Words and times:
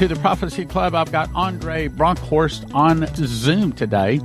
to 0.00 0.08
the 0.08 0.16
Prophecy 0.16 0.64
Club. 0.64 0.94
I've 0.94 1.12
got 1.12 1.28
Andre 1.34 1.86
Bronkhorst 1.86 2.74
on 2.74 3.06
Zoom 3.16 3.70
today. 3.70 4.18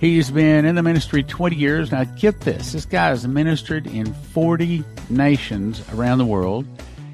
He's 0.00 0.28
been 0.32 0.64
in 0.64 0.74
the 0.74 0.82
ministry 0.82 1.22
20 1.22 1.54
years. 1.54 1.92
Now, 1.92 2.02
get 2.02 2.40
this 2.40 2.72
this 2.72 2.84
guy 2.84 3.10
has 3.10 3.24
ministered 3.24 3.86
in 3.86 4.12
40 4.12 4.82
nations 5.10 5.84
around 5.92 6.18
the 6.18 6.26
world. 6.26 6.66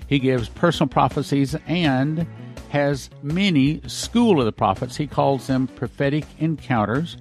He 0.06 0.18
gives 0.18 0.48
personal 0.48 0.88
prophecies 0.88 1.54
and 1.66 2.26
has 2.70 3.10
many 3.22 3.82
School 3.86 4.38
of 4.38 4.46
the 4.46 4.52
Prophets. 4.52 4.96
He 4.96 5.06
calls 5.06 5.46
them 5.46 5.66
prophetic 5.66 6.24
encounters. 6.38 7.18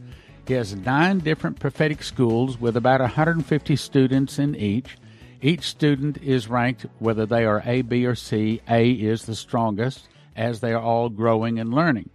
He 0.47 0.53
has 0.53 0.77
nine 0.77 1.19
different 1.19 1.59
prophetic 1.59 2.01
schools 2.03 2.57
with 2.57 2.77
about 2.77 3.01
150 3.01 3.75
students 3.75 4.39
in 4.39 4.55
each. 4.55 4.95
Each 5.41 5.63
student 5.63 6.19
is 6.19 6.47
ranked 6.47 6.85
whether 6.99 7.25
they 7.25 7.43
are 7.43 7.63
A, 7.65 7.81
B, 7.81 8.05
or 8.05 8.15
C. 8.15 8.61
A 8.69 8.91
is 8.91 9.25
the 9.25 9.35
strongest 9.35 10.07
as 10.39 10.61
they 10.61 10.73
are 10.73 10.81
all 10.81 11.09
growing 11.09 11.59
and 11.59 11.73
learning. 11.73 12.09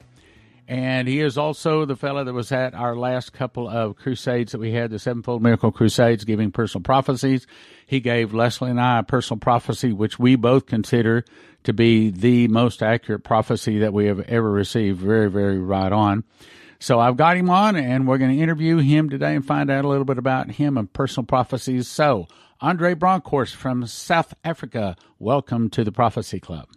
And 0.66 1.06
he 1.06 1.20
is 1.20 1.37
also 1.37 1.84
the 1.84 1.95
fellow 1.95 2.24
that 2.24 2.33
was 2.33 2.50
at 2.50 2.74
our 2.74 2.97
last 2.97 3.34
couple 3.34 3.69
of 3.69 3.97
crusades 3.97 4.52
that 4.52 4.59
we 4.59 4.73
had, 4.73 4.91
the 4.91 4.98
Sevenfold 4.98 5.42
Miracle 5.42 5.70
Crusades, 5.70 6.24
giving 6.24 6.50
personal 6.50 6.83
prophecies. 6.83 7.47
He 7.87 8.00
gave 8.00 8.33
Leslie 8.33 8.70
and 8.70 8.80
I 8.80 9.00
a 9.00 9.02
personal 9.02 9.38
prophecy, 9.38 9.92
which 9.92 10.19
we 10.19 10.37
both 10.37 10.64
consider 10.64 11.23
to 11.64 11.74
be 11.74 12.09
the 12.09 12.48
most 12.48 12.83
accurate 12.83 13.24
prophecy 13.24 13.80
that 13.80 13.92
we 13.92 14.06
have 14.06 14.20
ever 14.20 14.50
received. 14.50 15.00
Very, 15.00 15.30
very 15.30 15.59
right 15.59 15.92
on. 15.92 16.25
So 16.78 16.98
I've 16.98 17.19
got 17.19 17.36
him 17.36 17.50
on, 17.50 17.77
and 17.77 18.09
we're 18.09 18.19
going 18.19 18.34
to 18.34 18.42
interview 18.42 18.78
him 18.78 19.11
today 19.11 19.34
and 19.34 19.47
find 19.47 19.70
out 19.70 19.84
a 19.84 19.89
little 19.89 20.05
bit 20.06 20.19
about 20.19 20.52
him 20.52 20.78
and 20.78 20.91
personal 20.91 21.27
prophecies. 21.27 21.89
So 21.89 22.27
Andre 22.62 22.95
Bronkhorst 22.95 23.55
from 23.55 23.86
South 23.86 24.33
Africa, 24.42 24.97
welcome 25.19 25.69
to 25.70 25.84
the 25.84 25.92
Prophecy 25.92 26.41
Club. 26.41 26.69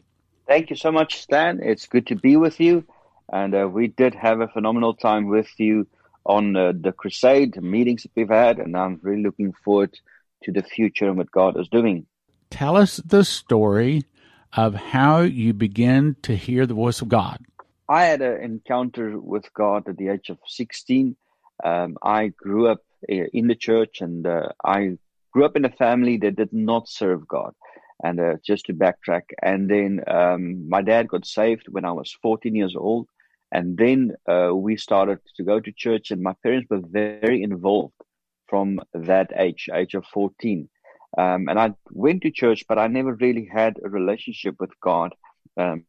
Thank 0.48 0.70
you 0.70 0.78
so 0.78 0.94
much, 0.94 1.20
Stan. 1.20 1.60
It's 1.62 1.88
good 1.88 2.08
to 2.08 2.16
be 2.16 2.38
with 2.38 2.62
you. 2.62 2.86
And 3.32 3.54
uh, 3.54 3.68
we 3.68 3.88
did 3.88 4.16
have 4.16 4.40
a 4.40 4.48
phenomenal 4.48 4.94
time 4.94 5.28
with 5.28 5.50
you 5.58 5.88
on 6.26 6.56
uh, 6.56 6.72
the 6.80 6.94
crusade 6.94 7.62
meetings 7.62 8.04
that 8.04 8.12
we've 8.16 8.30
had. 8.30 8.58
And 8.58 8.78
I'm 8.78 9.00
really 9.04 9.24
looking 9.24 9.52
forward 9.66 10.00
to 10.44 10.54
the 10.54 10.64
future 10.64 11.08
and 11.08 11.18
what 11.18 11.32
God 11.32 11.60
is 11.60 11.68
doing. 11.68 12.06
Tell 12.50 12.78
us 12.78 12.98
the 12.98 13.26
story 13.26 14.04
of 14.54 14.74
how 14.74 15.22
you 15.22 15.54
begin 15.54 16.16
to 16.22 16.36
hear 16.36 16.66
the 16.66 16.74
voice 16.74 17.02
of 17.02 17.10
God. 17.10 17.40
I 17.90 18.06
had 18.06 18.22
an 18.22 18.42
encounter 18.42 19.20
with 19.20 19.54
God 19.54 19.90
at 19.90 19.98
the 19.98 20.08
age 20.10 20.30
of 20.30 20.38
16. 20.48 21.18
Um, 21.64 21.98
I 22.02 22.28
grew 22.28 22.68
up 22.68 22.80
uh, 23.12 23.26
in 23.34 23.48
the 23.48 23.56
church 23.56 24.00
and 24.00 24.26
uh, 24.26 24.50
I 24.64 24.98
grew 25.34 25.46
up 25.46 25.58
in 25.58 25.66
a 25.66 25.70
family 25.70 26.18
that 26.18 26.38
did 26.38 26.54
not 26.54 26.88
serve 26.88 27.28
God. 27.28 27.54
And 28.04 28.20
uh, 28.20 28.36
just 28.46 28.68
to 28.68 28.74
backtrack, 28.74 29.24
and 29.42 29.70
then 29.70 30.04
um, 30.08 30.70
my 30.70 30.84
dad 30.84 31.08
got 31.08 31.26
saved 31.26 31.66
when 31.70 31.84
I 31.84 31.92
was 31.92 32.16
14 32.22 32.54
years 32.54 32.76
old. 32.76 33.08
And 33.52 33.78
then 33.78 34.14
uh, 34.30 34.52
we 34.54 34.78
started 34.78 35.20
to 35.38 35.44
go 35.44 35.60
to 35.60 35.72
church, 35.72 36.12
and 36.12 36.22
my 36.22 36.34
parents 36.44 36.68
were 36.70 36.82
very 36.84 37.42
involved 37.42 37.94
from 38.48 38.80
that 38.94 39.32
age, 39.36 39.68
age 39.74 39.94
of 39.94 40.06
14. 40.14 40.70
Um, 41.18 41.48
and 41.48 41.60
I 41.60 41.74
went 41.92 42.22
to 42.24 42.32
church, 42.32 42.66
but 42.68 42.78
I 42.78 42.88
never 42.88 43.14
really 43.16 43.50
had 43.52 43.80
a 43.84 43.90
relationship 43.90 44.56
with 44.60 44.72
God. 44.82 45.16
Um, 45.56 45.86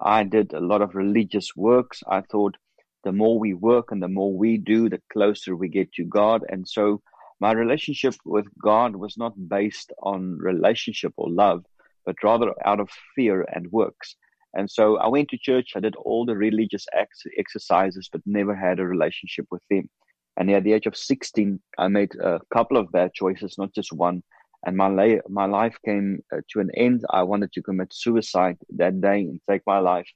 I 0.00 0.24
did 0.24 0.52
a 0.54 0.60
lot 0.60 0.82
of 0.82 0.94
religious 0.94 1.54
works. 1.54 2.02
I 2.08 2.22
thought 2.22 2.56
the 3.04 3.12
more 3.12 3.38
we 3.38 3.52
work 3.54 3.92
and 3.92 4.02
the 4.02 4.08
more 4.08 4.32
we 4.32 4.56
do, 4.56 4.88
the 4.88 5.02
closer 5.12 5.54
we 5.54 5.68
get 5.68 5.92
to 5.94 6.04
God. 6.04 6.42
And 6.48 6.66
so 6.66 7.02
my 7.42 7.50
relationship 7.50 8.14
with 8.24 8.46
God 8.62 8.94
was 8.94 9.18
not 9.18 9.34
based 9.48 9.92
on 10.00 10.38
relationship 10.38 11.12
or 11.16 11.28
love, 11.28 11.64
but 12.06 12.22
rather 12.22 12.52
out 12.64 12.78
of 12.78 12.88
fear 13.16 13.44
and 13.52 13.66
works. 13.72 14.14
And 14.54 14.70
so 14.70 14.96
I 14.98 15.08
went 15.08 15.28
to 15.30 15.38
church, 15.48 15.72
I 15.74 15.80
did 15.80 15.96
all 15.96 16.24
the 16.24 16.36
religious 16.36 16.86
ex- 16.92 17.24
exercises, 17.36 18.08
but 18.12 18.20
never 18.26 18.54
had 18.54 18.78
a 18.78 18.86
relationship 18.86 19.46
with 19.50 19.62
Him. 19.68 19.90
And 20.36 20.48
at 20.52 20.62
the 20.62 20.72
age 20.72 20.86
of 20.86 20.96
16, 20.96 21.60
I 21.78 21.88
made 21.88 22.14
a 22.14 22.38
couple 22.54 22.76
of 22.76 22.92
bad 22.92 23.12
choices, 23.12 23.58
not 23.58 23.74
just 23.74 23.92
one. 23.92 24.22
And 24.64 24.76
my, 24.76 24.86
la- 24.86 25.26
my 25.28 25.46
life 25.46 25.76
came 25.84 26.20
uh, 26.32 26.42
to 26.50 26.60
an 26.60 26.70
end. 26.76 27.04
I 27.10 27.24
wanted 27.24 27.50
to 27.54 27.62
commit 27.62 27.92
suicide 27.92 28.58
that 28.76 29.00
day 29.00 29.18
and 29.22 29.40
take 29.50 29.62
my 29.66 29.80
life. 29.80 30.08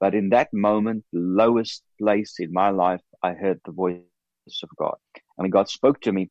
But 0.00 0.14
in 0.14 0.30
that 0.30 0.48
moment, 0.54 1.04
lowest 1.12 1.82
place 1.98 2.36
in 2.38 2.54
my 2.54 2.70
life, 2.70 3.02
I 3.22 3.34
heard 3.34 3.60
the 3.66 3.72
voice 3.72 4.00
of 4.62 4.70
God. 4.78 4.96
And 5.36 5.52
God 5.52 5.68
spoke 5.68 6.00
to 6.02 6.12
me 6.12 6.30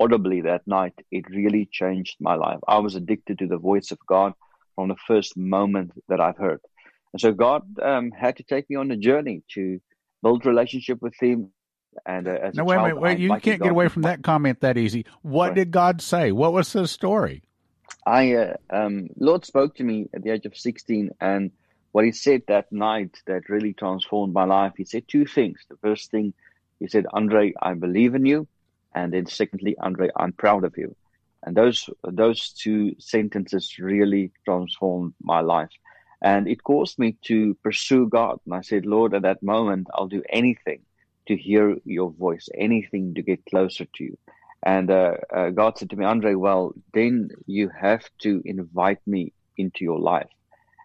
audibly 0.00 0.40
that 0.42 0.66
night, 0.66 0.94
it 1.10 1.28
really 1.28 1.68
changed 1.70 2.16
my 2.20 2.34
life. 2.34 2.58
I 2.66 2.78
was 2.78 2.94
addicted 2.94 3.38
to 3.38 3.46
the 3.46 3.58
voice 3.58 3.90
of 3.90 3.98
God 4.06 4.32
from 4.74 4.88
the 4.88 4.96
first 5.06 5.36
moment 5.36 5.92
that 6.08 6.20
I've 6.20 6.36
heard. 6.36 6.60
And 7.12 7.20
so 7.20 7.32
God 7.32 7.62
um, 7.82 8.10
had 8.12 8.36
to 8.36 8.42
take 8.42 8.68
me 8.70 8.76
on 8.76 8.90
a 8.90 8.96
journey 8.96 9.42
to 9.54 9.80
build 10.22 10.46
relationship 10.46 11.02
with 11.02 11.14
Him. 11.20 11.50
And 12.06 12.28
uh, 12.28 12.32
as 12.32 12.54
now, 12.54 12.62
a 12.62 12.66
wait, 12.66 12.76
child, 12.76 12.92
wait, 12.92 13.02
wait! 13.02 13.18
You 13.18 13.28
can't 13.30 13.62
get 13.62 13.70
away 13.70 13.88
from 13.88 14.02
that 14.02 14.22
comment 14.22 14.60
that 14.60 14.76
easy. 14.76 15.04
What 15.22 15.54
did 15.54 15.70
God 15.72 16.00
say? 16.00 16.30
What 16.30 16.52
was 16.52 16.72
the 16.72 16.86
story? 16.86 17.42
I 18.06 18.34
uh, 18.34 18.54
um, 18.70 19.08
Lord 19.18 19.44
spoke 19.44 19.74
to 19.76 19.84
me 19.84 20.08
at 20.14 20.22
the 20.22 20.30
age 20.30 20.46
of 20.46 20.56
sixteen, 20.56 21.10
and 21.20 21.50
what 21.92 22.04
He 22.04 22.12
said 22.12 22.42
that 22.46 22.70
night 22.70 23.16
that 23.26 23.48
really 23.48 23.72
transformed 23.72 24.32
my 24.32 24.44
life. 24.44 24.74
He 24.76 24.84
said 24.84 25.08
two 25.08 25.26
things. 25.26 25.58
The 25.68 25.78
first 25.78 26.10
thing 26.12 26.34
He 26.78 26.86
said, 26.86 27.06
"Andre, 27.12 27.54
I 27.60 27.74
believe 27.74 28.14
in 28.14 28.24
you," 28.24 28.46
and 28.94 29.12
then 29.12 29.26
secondly, 29.26 29.76
Andre, 29.80 30.10
I'm 30.16 30.32
proud 30.32 30.64
of 30.64 30.76
you. 30.76 30.94
And 31.44 31.56
those 31.56 31.88
those 32.02 32.52
two 32.52 32.94
sentences 32.98 33.78
really 33.78 34.32
transformed 34.44 35.14
my 35.22 35.40
life. 35.40 35.70
And 36.20 36.48
it 36.48 36.64
caused 36.64 36.98
me 36.98 37.16
to 37.26 37.54
pursue 37.62 38.08
God. 38.08 38.40
And 38.44 38.54
I 38.54 38.62
said, 38.62 38.86
Lord, 38.86 39.14
at 39.14 39.22
that 39.22 39.42
moment, 39.42 39.86
I'll 39.94 40.08
do 40.08 40.22
anything 40.30 40.80
to 41.28 41.36
hear 41.36 41.76
your 41.84 42.10
voice, 42.10 42.48
anything 42.56 43.14
to 43.14 43.22
get 43.22 43.44
closer 43.46 43.84
to 43.84 44.04
you. 44.04 44.18
And 44.64 44.90
uh, 44.90 45.14
uh, 45.32 45.50
God 45.50 45.78
said 45.78 45.90
to 45.90 45.96
me, 45.96 46.04
Andre, 46.04 46.34
well, 46.34 46.72
then 46.92 47.30
you 47.46 47.70
have 47.80 48.04
to 48.22 48.42
invite 48.44 48.98
me 49.06 49.32
into 49.56 49.84
your 49.84 50.00
life. 50.00 50.28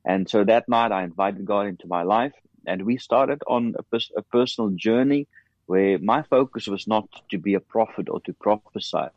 And 0.05 0.29
so 0.29 0.43
that 0.43 0.69
night, 0.69 0.91
I 0.91 1.03
invited 1.03 1.45
God 1.45 1.67
into 1.67 1.87
my 1.87 2.03
life, 2.03 2.33
and 2.67 2.85
we 2.85 2.97
started 2.97 3.41
on 3.47 3.73
a, 3.79 3.83
pers- 3.83 4.11
a 4.15 4.21
personal 4.21 4.71
journey 4.71 5.27
where 5.65 5.97
my 5.99 6.23
focus 6.23 6.67
was 6.67 6.87
not 6.87 7.07
to 7.31 7.37
be 7.37 7.53
a 7.53 7.59
prophet 7.59 8.09
or 8.09 8.19
to 8.21 8.33
prophesy, 8.33 9.07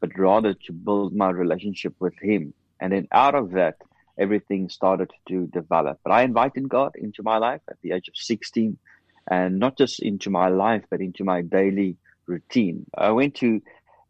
but 0.00 0.18
rather 0.18 0.54
to 0.54 0.72
build 0.72 1.14
my 1.14 1.30
relationship 1.30 1.94
with 2.00 2.14
Him. 2.20 2.52
And 2.80 2.92
then 2.92 3.08
out 3.12 3.34
of 3.34 3.52
that, 3.52 3.76
everything 4.18 4.68
started 4.68 5.10
to 5.28 5.46
develop. 5.46 5.98
But 6.04 6.12
I 6.12 6.22
invited 6.22 6.68
God 6.68 6.92
into 6.96 7.22
my 7.22 7.38
life 7.38 7.60
at 7.68 7.76
the 7.82 7.92
age 7.92 8.08
of 8.08 8.16
16, 8.16 8.78
and 9.30 9.58
not 9.58 9.78
just 9.78 10.00
into 10.00 10.30
my 10.30 10.48
life, 10.48 10.84
but 10.90 11.00
into 11.00 11.24
my 11.24 11.42
daily 11.42 11.96
routine. 12.26 12.86
I 12.96 13.10
went 13.10 13.36
to 13.36 13.62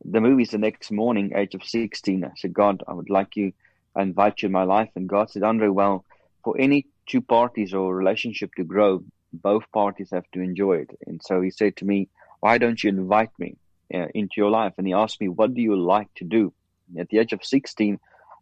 the 0.04 0.20
movies 0.20 0.50
the 0.50 0.58
next 0.58 0.90
morning, 0.90 1.32
age 1.34 1.54
of 1.54 1.62
16. 1.62 2.24
I 2.24 2.30
said, 2.36 2.52
God, 2.52 2.82
I 2.86 2.92
would 2.92 3.10
like 3.10 3.36
you, 3.36 3.52
I 3.96 4.02
invite 4.02 4.42
you 4.42 4.46
in 4.46 4.52
my 4.52 4.64
life. 4.64 4.90
And 4.96 5.08
God 5.08 5.30
said, 5.30 5.42
Andre, 5.42 5.68
well, 5.68 6.04
for 6.42 6.56
any 6.58 6.86
two 7.06 7.20
parties 7.20 7.72
or 7.72 7.94
relationship 7.94 8.50
to 8.56 8.64
grow, 8.64 9.02
both 9.42 9.70
parties 9.72 10.10
have 10.12 10.24
to 10.32 10.40
enjoy 10.40 10.78
it. 10.78 10.90
And 11.06 11.20
so 11.22 11.40
he 11.40 11.50
said 11.50 11.76
to 11.76 11.84
me, 11.84 12.08
Why 12.40 12.58
don't 12.58 12.82
you 12.82 12.90
invite 12.90 13.30
me 13.38 13.56
uh, 13.92 14.06
into 14.14 14.34
your 14.36 14.50
life? 14.50 14.74
And 14.78 14.86
he 14.86 14.92
asked 14.92 15.20
me, 15.20 15.28
What 15.28 15.54
do 15.54 15.60
you 15.60 15.76
like 15.76 16.12
to 16.16 16.24
do? 16.24 16.52
At 16.98 17.08
the 17.08 17.18
age 17.18 17.32
of 17.32 17.44
16, 17.44 17.98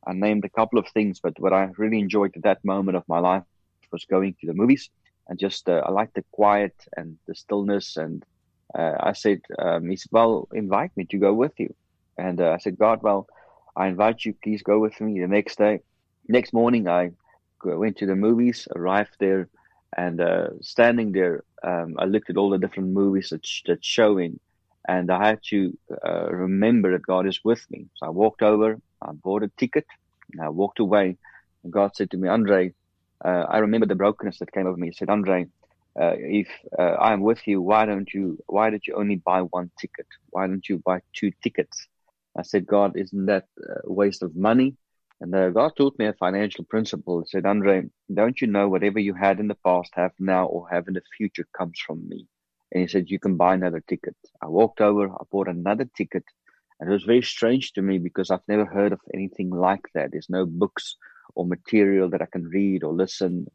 I 0.06 0.12
named 0.12 0.44
a 0.44 0.48
couple 0.48 0.78
of 0.78 0.88
things, 0.88 1.20
but 1.20 1.38
what 1.38 1.52
I 1.52 1.70
really 1.76 2.00
enjoyed 2.00 2.36
at 2.36 2.42
that 2.42 2.64
moment 2.64 2.96
of 2.96 3.04
my 3.08 3.20
life 3.20 3.44
was 3.92 4.04
going 4.04 4.34
to 4.40 4.46
the 4.46 4.54
movies 4.54 4.90
and 5.28 5.38
just, 5.38 5.68
uh, 5.68 5.82
I 5.86 5.90
like 5.90 6.12
the 6.14 6.24
quiet 6.32 6.74
and 6.96 7.18
the 7.26 7.34
stillness. 7.34 7.96
And 7.96 8.24
uh, 8.76 8.94
I 8.98 9.12
said, 9.12 9.40
um, 9.58 9.88
He 9.88 9.96
said, 9.96 10.10
Well, 10.10 10.48
invite 10.52 10.96
me 10.96 11.04
to 11.06 11.18
go 11.18 11.32
with 11.32 11.52
you. 11.58 11.74
And 12.18 12.40
uh, 12.40 12.50
I 12.52 12.58
said, 12.58 12.78
God, 12.78 13.02
well, 13.02 13.26
I 13.76 13.86
invite 13.86 14.24
you, 14.24 14.34
please 14.42 14.62
go 14.62 14.78
with 14.78 15.00
me 15.00 15.20
the 15.20 15.28
next 15.28 15.56
day. 15.58 15.80
Next 16.28 16.52
morning, 16.52 16.88
I 16.88 17.10
went 17.64 17.96
to 17.98 18.06
the 18.06 18.16
movies, 18.16 18.68
arrived 18.74 19.16
there 19.18 19.48
and 19.96 20.20
uh, 20.20 20.48
standing 20.62 21.12
there, 21.12 21.44
um, 21.62 21.96
I 21.98 22.04
looked 22.04 22.30
at 22.30 22.36
all 22.36 22.50
the 22.50 22.58
different 22.58 22.90
movies 22.90 23.28
that 23.30 23.46
sh- 23.46 23.62
that's 23.66 23.86
showing, 23.86 24.40
and 24.88 25.10
I 25.10 25.28
had 25.28 25.40
to 25.50 25.76
uh, 26.04 26.30
remember 26.30 26.92
that 26.92 27.06
God 27.06 27.26
is 27.26 27.40
with 27.44 27.64
me. 27.70 27.86
So 27.96 28.06
I 28.06 28.10
walked 28.10 28.42
over, 28.42 28.78
I 29.02 29.12
bought 29.12 29.42
a 29.42 29.50
ticket, 29.58 29.86
and 30.32 30.42
I 30.42 30.48
walked 30.50 30.80
away. 30.80 31.16
And 31.64 31.72
God 31.72 31.94
said 31.96 32.10
to 32.12 32.16
me, 32.16 32.28
Andre, 32.28 32.72
uh, 33.24 33.44
I 33.48 33.58
remember 33.58 33.86
the 33.86 33.94
brokenness 33.94 34.38
that 34.38 34.52
came 34.52 34.66
over 34.66 34.76
me. 34.76 34.88
He 34.88 34.94
said, 34.94 35.10
Andre, 35.10 35.46
uh, 36.00 36.14
if 36.18 36.48
uh, 36.78 36.82
I 36.82 37.12
am 37.12 37.20
with 37.20 37.46
you, 37.46 37.60
why 37.60 37.84
don't 37.86 38.12
you? 38.14 38.38
Why 38.46 38.70
did 38.70 38.86
you 38.86 38.94
only 38.96 39.16
buy 39.16 39.42
one 39.42 39.70
ticket? 39.80 40.06
Why 40.30 40.46
don't 40.46 40.66
you 40.68 40.78
buy 40.84 41.00
two 41.14 41.32
tickets? 41.42 41.86
I 42.36 42.42
said, 42.42 42.66
God, 42.66 42.96
isn't 42.96 43.26
that 43.26 43.44
a 43.86 43.92
waste 43.92 44.22
of 44.22 44.34
money? 44.34 44.76
And 45.22 45.32
uh, 45.36 45.50
God 45.50 45.76
taught 45.76 45.96
me 46.00 46.06
a 46.06 46.14
financial 46.14 46.64
principle. 46.64 47.20
He 47.20 47.28
said, 47.28 47.46
Andre, 47.46 47.84
don't 48.12 48.40
you 48.40 48.48
know 48.48 48.68
whatever 48.68 48.98
you 48.98 49.14
had 49.14 49.38
in 49.38 49.46
the 49.46 49.54
past, 49.64 49.90
have 49.94 50.10
now, 50.18 50.46
or 50.46 50.68
have 50.68 50.88
in 50.88 50.94
the 50.94 51.02
future 51.16 51.46
comes 51.56 51.78
from 51.78 52.08
me? 52.08 52.26
And 52.72 52.80
he 52.80 52.88
said, 52.88 53.08
You 53.08 53.20
can 53.20 53.36
buy 53.36 53.54
another 53.54 53.80
ticket. 53.88 54.16
I 54.42 54.48
walked 54.48 54.80
over, 54.80 55.08
I 55.08 55.22
bought 55.30 55.46
another 55.46 55.88
ticket. 55.96 56.24
And 56.80 56.90
it 56.90 56.92
was 56.92 57.04
very 57.04 57.22
strange 57.22 57.72
to 57.74 57.82
me 57.82 57.98
because 57.98 58.32
I've 58.32 58.48
never 58.48 58.64
heard 58.64 58.92
of 58.92 58.98
anything 59.14 59.50
like 59.50 59.84
that. 59.94 60.10
There's 60.10 60.28
no 60.28 60.44
books 60.44 60.96
or 61.36 61.46
material 61.46 62.10
that 62.10 62.22
I 62.22 62.26
can 62.26 62.48
read 62.48 62.82
or 62.82 62.92
listen. 62.92 63.46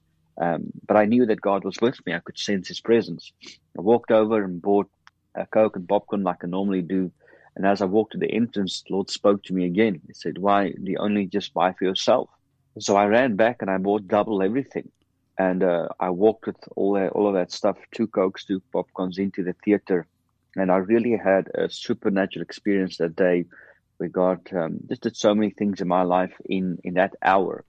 Um, 0.42 0.68
but 0.88 0.96
I 0.96 1.04
knew 1.04 1.26
that 1.26 1.42
God 1.42 1.66
was 1.66 1.82
with 1.82 2.00
me. 2.06 2.14
I 2.14 2.22
could 2.24 2.40
sense 2.40 2.70
His 2.70 2.80
presence. 2.80 3.34
I 3.78 3.82
walked 3.82 4.12
over 4.12 4.42
and 4.42 4.62
bought 4.62 4.90
a 5.36 5.46
Coke 5.46 5.76
and 5.76 5.86
popcorn 5.86 6.24
like 6.24 6.46
I 6.46 6.48
normally 6.48 6.82
do. 6.82 7.12
And 7.58 7.66
as 7.66 7.82
I 7.82 7.86
walked 7.86 8.12
to 8.12 8.20
the 8.20 8.32
entrance, 8.32 8.84
the 8.84 8.94
Lord 8.94 9.10
spoke 9.10 9.42
to 9.46 9.54
me 9.54 9.66
again. 9.66 10.00
He 10.06 10.14
said, 10.14 10.38
Why 10.38 10.70
do 10.70 10.92
you 10.92 11.00
only 11.00 11.26
just 11.26 11.56
buy 11.56 11.74
for 11.74 11.86
yourself? 11.86 12.30
So 12.78 12.96
I 12.96 13.06
ran 13.06 13.36
back 13.36 13.58
and 13.62 13.72
I 13.72 13.80
bought 13.80 14.08
double 14.08 14.44
everything. 14.44 14.92
And 15.40 15.64
uh, 15.64 15.88
I 16.00 16.12
walked 16.12 16.46
with 16.46 16.58
all 16.76 16.94
that, 16.94 17.14
all 17.14 17.28
of 17.28 17.34
that 17.34 17.52
stuff, 17.52 17.78
two 17.96 18.06
Cokes, 18.06 18.46
two 18.46 18.62
popcorns 18.72 19.18
into 19.18 19.44
the 19.44 19.56
theater. 19.66 20.08
And 20.56 20.72
I 20.72 20.78
really 20.78 21.18
had 21.18 21.50
a 21.56 21.68
supernatural 21.68 22.44
experience 22.44 22.98
that 22.98 23.16
day. 23.16 23.46
We 24.00 24.10
got 24.10 24.54
um, 24.54 24.78
just 24.88 25.02
did 25.02 25.18
so 25.18 25.34
many 25.34 25.50
things 25.50 25.82
in 25.82 25.88
my 25.88 26.04
life 26.04 26.34
in, 26.46 26.78
in 26.84 26.94
that 26.94 27.16
hour. 27.24 27.66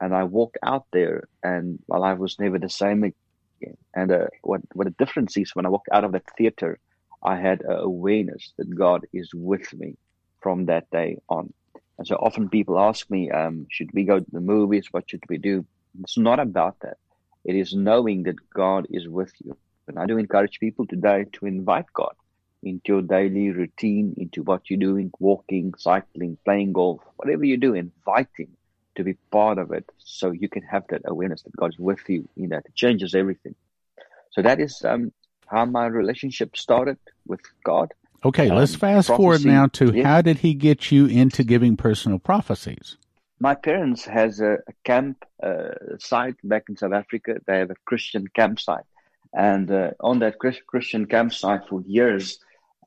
And 0.00 0.14
I 0.14 0.24
walked 0.24 0.58
out 0.62 0.86
there, 0.92 1.28
and 1.42 1.80
my 1.88 1.98
life 1.98 2.18
was 2.18 2.38
never 2.38 2.60
the 2.60 2.68
same 2.68 3.02
again. 3.02 3.76
And 3.94 4.12
uh, 4.12 4.26
what 4.42 4.60
what 4.74 4.86
a 4.86 4.90
difference 4.90 5.36
is 5.36 5.54
when 5.54 5.66
I 5.66 5.70
walked 5.70 5.88
out 5.92 6.04
of 6.04 6.12
that 6.12 6.24
theater, 6.36 6.78
I 7.24 7.36
had 7.36 7.62
an 7.62 7.78
awareness 7.78 8.52
that 8.58 8.74
God 8.74 9.06
is 9.12 9.30
with 9.34 9.72
me 9.72 9.96
from 10.40 10.66
that 10.66 10.90
day 10.90 11.18
on. 11.28 11.52
And 11.98 12.06
so 12.06 12.16
often 12.16 12.48
people 12.48 12.78
ask 12.78 13.10
me, 13.10 13.30
um, 13.30 13.66
should 13.70 13.90
we 13.94 14.04
go 14.04 14.20
to 14.20 14.30
the 14.30 14.40
movies? 14.40 14.88
What 14.90 15.08
should 15.08 15.22
we 15.28 15.38
do? 15.38 15.64
It's 16.02 16.18
not 16.18 16.40
about 16.40 16.76
that. 16.80 16.98
It 17.44 17.54
is 17.54 17.72
knowing 17.72 18.24
that 18.24 18.50
God 18.50 18.86
is 18.90 19.08
with 19.08 19.32
you. 19.44 19.56
And 19.86 19.98
I 19.98 20.06
do 20.06 20.18
encourage 20.18 20.60
people 20.60 20.86
today 20.86 21.26
to 21.34 21.46
invite 21.46 21.86
God 21.94 22.14
into 22.62 22.94
your 22.94 23.02
daily 23.02 23.50
routine, 23.50 24.14
into 24.16 24.42
what 24.42 24.68
you're 24.68 24.78
doing, 24.78 25.10
walking, 25.18 25.74
cycling, 25.76 26.38
playing 26.44 26.72
golf, 26.72 27.00
whatever 27.16 27.44
you 27.44 27.58
do, 27.58 27.74
invite 27.74 28.28
Him 28.38 28.48
to 28.96 29.04
be 29.04 29.14
part 29.30 29.58
of 29.58 29.72
it 29.72 29.84
so 29.98 30.30
you 30.30 30.48
can 30.48 30.62
have 30.62 30.84
that 30.88 31.02
awareness 31.04 31.42
that 31.42 31.56
God 31.56 31.70
is 31.70 31.78
with 31.78 32.00
you 32.08 32.28
in 32.36 32.50
that. 32.50 32.64
It 32.66 32.74
changes 32.74 33.14
everything. 33.14 33.54
So 34.30 34.42
that 34.42 34.60
is 34.60 34.82
um, 34.84 35.12
how 35.46 35.64
my 35.64 35.86
relationship 35.86 36.56
started 36.56 36.98
with 37.26 37.40
God. 37.64 37.92
Okay, 38.24 38.48
um, 38.48 38.56
let's 38.56 38.74
fast 38.74 39.08
prophecy, 39.08 39.22
forward 39.22 39.44
now 39.44 39.66
to 39.68 39.92
yeah. 39.94 40.06
how 40.06 40.22
did 40.22 40.38
he 40.38 40.54
get 40.54 40.90
you 40.90 41.06
into 41.06 41.44
giving 41.44 41.76
personal 41.76 42.18
prophecies? 42.18 42.96
My 43.40 43.54
parents 43.54 44.04
has 44.04 44.40
a, 44.40 44.54
a 44.54 44.72
camp 44.84 45.24
uh, 45.42 45.70
site 45.98 46.36
back 46.44 46.64
in 46.68 46.76
South 46.76 46.92
Africa. 46.92 47.36
They 47.46 47.58
have 47.58 47.70
a 47.70 47.76
Christian 47.84 48.26
campsite, 48.28 48.84
and 49.34 49.70
uh, 49.70 49.90
on 50.00 50.20
that 50.20 50.36
Christian 50.38 51.06
campsite 51.06 51.68
for 51.68 51.82
years, 51.82 52.38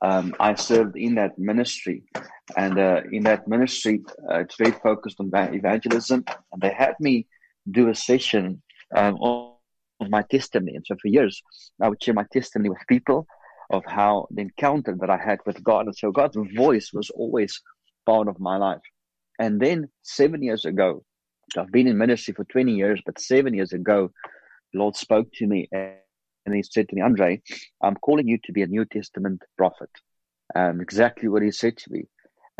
um, 0.02 0.34
I 0.38 0.54
served 0.54 0.96
in 0.96 1.16
that 1.16 1.38
ministry. 1.38 2.02
And 2.56 2.78
uh, 2.78 3.02
in 3.12 3.24
that 3.24 3.48
ministry, 3.48 4.02
uh, 4.30 4.40
it's 4.40 4.56
very 4.56 4.72
focused 4.72 5.20
on 5.20 5.30
evangelism. 5.34 6.24
And 6.52 6.62
they 6.62 6.72
had 6.72 6.94
me 7.00 7.26
do 7.70 7.88
a 7.88 7.94
session 7.94 8.62
um, 8.94 9.16
on 9.16 9.47
my 10.08 10.22
testimony. 10.22 10.74
And 10.76 10.84
so 10.86 10.96
for 11.00 11.08
years, 11.08 11.42
I 11.80 11.88
would 11.88 12.02
share 12.02 12.14
my 12.14 12.26
testimony 12.32 12.70
with 12.70 12.78
people 12.88 13.26
of 13.70 13.84
how 13.86 14.26
the 14.30 14.42
encounter 14.42 14.96
that 15.00 15.10
I 15.10 15.18
had 15.18 15.38
with 15.44 15.62
God. 15.62 15.86
And 15.86 15.96
so 15.96 16.10
God's 16.10 16.36
voice 16.54 16.90
was 16.92 17.10
always 17.10 17.60
part 18.06 18.28
of 18.28 18.40
my 18.40 18.56
life. 18.56 18.80
And 19.38 19.60
then 19.60 19.88
seven 20.02 20.42
years 20.42 20.64
ago, 20.64 21.04
I've 21.56 21.70
been 21.72 21.86
in 21.86 21.98
ministry 21.98 22.34
for 22.34 22.44
20 22.44 22.72
years, 22.72 23.00
but 23.04 23.20
seven 23.20 23.54
years 23.54 23.72
ago, 23.72 24.10
Lord 24.74 24.96
spoke 24.96 25.28
to 25.34 25.46
me 25.46 25.68
and 25.72 26.54
he 26.54 26.62
said 26.62 26.88
to 26.88 26.94
me, 26.94 27.02
Andre, 27.02 27.42
I'm 27.82 27.96
calling 27.96 28.28
you 28.28 28.38
to 28.44 28.52
be 28.52 28.62
a 28.62 28.66
New 28.66 28.84
Testament 28.84 29.42
prophet. 29.56 29.90
Um, 30.54 30.80
exactly 30.80 31.28
what 31.28 31.42
he 31.42 31.50
said 31.50 31.76
to 31.78 31.92
me. 31.92 32.04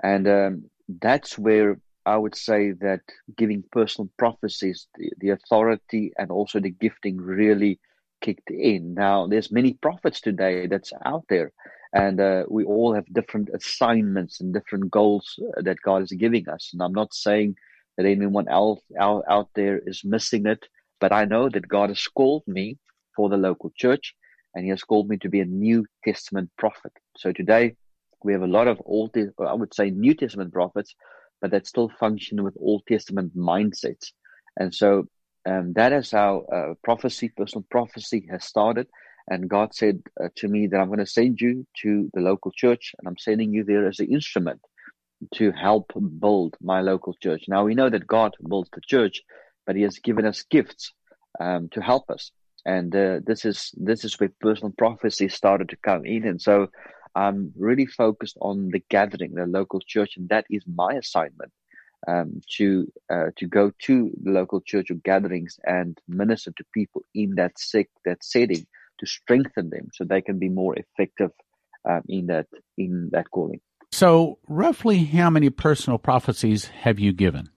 And 0.02 0.28
um, 0.28 0.70
that's 0.88 1.38
where 1.38 1.78
I 2.08 2.16
would 2.16 2.34
say 2.34 2.72
that 2.86 3.02
giving 3.36 3.62
personal 3.70 4.08
prophecies, 4.16 4.88
the, 4.96 5.12
the 5.18 5.30
authority 5.30 6.12
and 6.18 6.30
also 6.30 6.58
the 6.58 6.70
gifting 6.70 7.18
really 7.18 7.78
kicked 8.22 8.50
in. 8.50 8.94
Now, 8.94 9.26
there's 9.26 9.52
many 9.52 9.74
prophets 9.74 10.20
today 10.22 10.66
that's 10.66 10.92
out 11.04 11.24
there, 11.28 11.52
and 11.92 12.18
uh, 12.18 12.44
we 12.48 12.64
all 12.64 12.94
have 12.94 13.12
different 13.12 13.50
assignments 13.52 14.40
and 14.40 14.54
different 14.54 14.90
goals 14.90 15.38
uh, 15.38 15.62
that 15.62 15.82
God 15.82 16.02
is 16.02 16.12
giving 16.12 16.48
us. 16.48 16.70
And 16.72 16.82
I'm 16.82 16.94
not 17.02 17.12
saying 17.12 17.56
that 17.96 18.06
anyone 18.06 18.48
else 18.48 18.80
out, 18.98 19.24
out 19.28 19.50
there 19.54 19.78
is 19.90 20.02
missing 20.02 20.46
it, 20.46 20.62
but 21.00 21.12
I 21.12 21.26
know 21.26 21.50
that 21.50 21.68
God 21.68 21.90
has 21.90 22.04
called 22.20 22.44
me 22.46 22.78
for 23.14 23.28
the 23.28 23.36
local 23.48 23.70
church, 23.76 24.14
and 24.54 24.64
He 24.64 24.70
has 24.70 24.82
called 24.82 25.08
me 25.10 25.18
to 25.18 25.28
be 25.28 25.40
a 25.40 25.54
New 25.66 25.84
Testament 26.04 26.50
prophet. 26.56 26.92
So 27.18 27.32
today, 27.32 27.76
we 28.24 28.32
have 28.32 28.42
a 28.42 28.54
lot 28.58 28.66
of 28.66 28.80
Old, 28.84 29.14
I 29.38 29.54
would 29.54 29.74
say, 29.74 29.90
New 29.90 30.14
Testament 30.14 30.52
prophets, 30.52 30.94
but 31.40 31.50
that 31.50 31.66
still 31.66 31.88
function 31.88 32.42
with 32.42 32.56
Old 32.60 32.82
Testament 32.86 33.36
mindsets. 33.36 34.12
And 34.58 34.74
so 34.74 35.06
um, 35.46 35.72
that 35.74 35.92
is 35.92 36.10
how 36.10 36.40
uh, 36.52 36.74
prophecy, 36.82 37.32
personal 37.36 37.64
prophecy, 37.70 38.26
has 38.30 38.44
started. 38.44 38.86
And 39.30 39.48
God 39.48 39.74
said 39.74 40.02
uh, 40.22 40.28
to 40.36 40.48
me 40.48 40.66
that 40.66 40.78
I'm 40.78 40.88
going 40.88 40.98
to 40.98 41.06
send 41.06 41.40
you 41.40 41.66
to 41.82 42.10
the 42.14 42.20
local 42.20 42.50
church, 42.50 42.94
and 42.98 43.06
I'm 43.06 43.18
sending 43.18 43.52
you 43.52 43.64
there 43.64 43.86
as 43.86 44.00
an 44.00 44.12
instrument 44.12 44.60
to 45.34 45.52
help 45.52 45.92
build 46.20 46.56
my 46.60 46.80
local 46.80 47.14
church. 47.22 47.44
Now 47.48 47.64
we 47.64 47.74
know 47.74 47.90
that 47.90 48.06
God 48.06 48.36
builds 48.48 48.70
the 48.72 48.80
church, 48.80 49.22
but 49.66 49.76
He 49.76 49.82
has 49.82 49.98
given 49.98 50.24
us 50.24 50.44
gifts 50.50 50.92
um, 51.40 51.68
to 51.72 51.80
help 51.82 52.10
us 52.10 52.30
and 52.68 52.94
uh, 52.94 53.20
this 53.24 53.44
is 53.44 53.72
this 53.76 54.04
is 54.04 54.18
where 54.18 54.30
personal 54.40 54.72
prophecy 54.76 55.28
started 55.28 55.68
to 55.70 55.76
come 55.76 56.04
in 56.04 56.26
and 56.26 56.40
so 56.40 56.68
i'm 57.14 57.52
really 57.56 57.86
focused 57.86 58.36
on 58.40 58.70
the 58.70 58.82
gathering 58.88 59.34
the 59.34 59.46
local 59.46 59.80
church 59.80 60.16
and 60.16 60.28
that 60.28 60.44
is 60.50 60.62
my 60.66 60.94
assignment 60.94 61.52
um, 62.06 62.40
to 62.56 62.90
uh, 63.10 63.26
to 63.36 63.46
go 63.46 63.72
to 63.82 64.10
the 64.22 64.30
local 64.30 64.60
church 64.60 64.90
or 64.90 64.94
gatherings 64.94 65.58
and 65.64 65.98
minister 66.06 66.52
to 66.56 66.64
people 66.72 67.02
in 67.14 67.34
that 67.34 67.58
sick 67.58 67.88
that 68.04 68.22
setting 68.22 68.66
to 68.98 69.06
strengthen 69.06 69.70
them 69.70 69.88
so 69.92 70.04
they 70.04 70.20
can 70.20 70.38
be 70.38 70.48
more 70.48 70.76
effective 70.76 71.30
um, 71.88 72.02
in 72.08 72.26
that 72.26 72.46
in 72.76 73.10
that 73.12 73.30
calling 73.30 73.60
so 73.90 74.38
roughly 74.48 75.04
how 75.04 75.30
many 75.30 75.50
personal 75.50 75.98
prophecies 75.98 76.66
have 76.66 76.98
you 76.98 77.12
given 77.12 77.48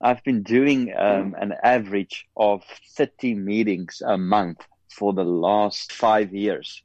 I've 0.00 0.22
been 0.22 0.42
doing 0.42 0.94
um, 0.96 1.34
an 1.38 1.52
average 1.62 2.26
of 2.36 2.62
30 2.96 3.34
meetings 3.34 4.02
a 4.06 4.16
month 4.16 4.64
for 4.90 5.12
the 5.12 5.24
last 5.24 5.92
five 5.92 6.32
years. 6.32 6.82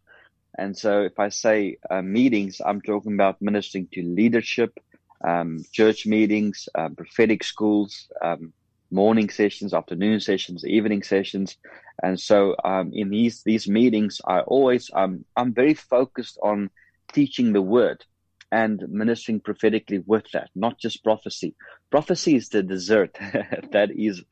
And 0.59 0.77
so 0.77 1.03
if 1.03 1.17
I 1.17 1.29
say 1.29 1.77
uh, 1.89 2.01
meetings, 2.01 2.61
I'm 2.63 2.81
talking 2.81 3.13
about 3.13 3.41
ministering 3.41 3.87
to 3.93 4.03
leadership, 4.03 4.77
um, 5.25 5.63
church 5.71 6.05
meetings, 6.05 6.67
uh, 6.75 6.89
prophetic 6.89 7.43
schools, 7.45 8.07
um, 8.21 8.53
morning 8.91 9.29
sessions, 9.29 9.73
afternoon 9.73 10.19
sessions, 10.19 10.65
evening 10.65 11.03
sessions. 11.03 11.55
And 12.03 12.19
so 12.19 12.55
um, 12.65 12.91
in 12.93 13.09
these, 13.09 13.41
these 13.43 13.69
meetings, 13.69 14.19
I 14.27 14.41
always, 14.41 14.89
um, 14.93 15.23
I'm 15.37 15.53
very 15.53 15.75
focused 15.75 16.37
on 16.43 16.69
teaching 17.13 17.53
the 17.53 17.61
word 17.61 18.03
and 18.51 18.83
ministering 18.89 19.39
prophetically 19.39 19.99
with 20.05 20.25
that, 20.33 20.49
not 20.55 20.77
just 20.79 21.03
prophecy. 21.03 21.55
Prophecy 21.91 22.35
is 22.35 22.49
the 22.49 22.63
dessert 22.63 23.15
that 23.71 23.91
is 23.95 24.23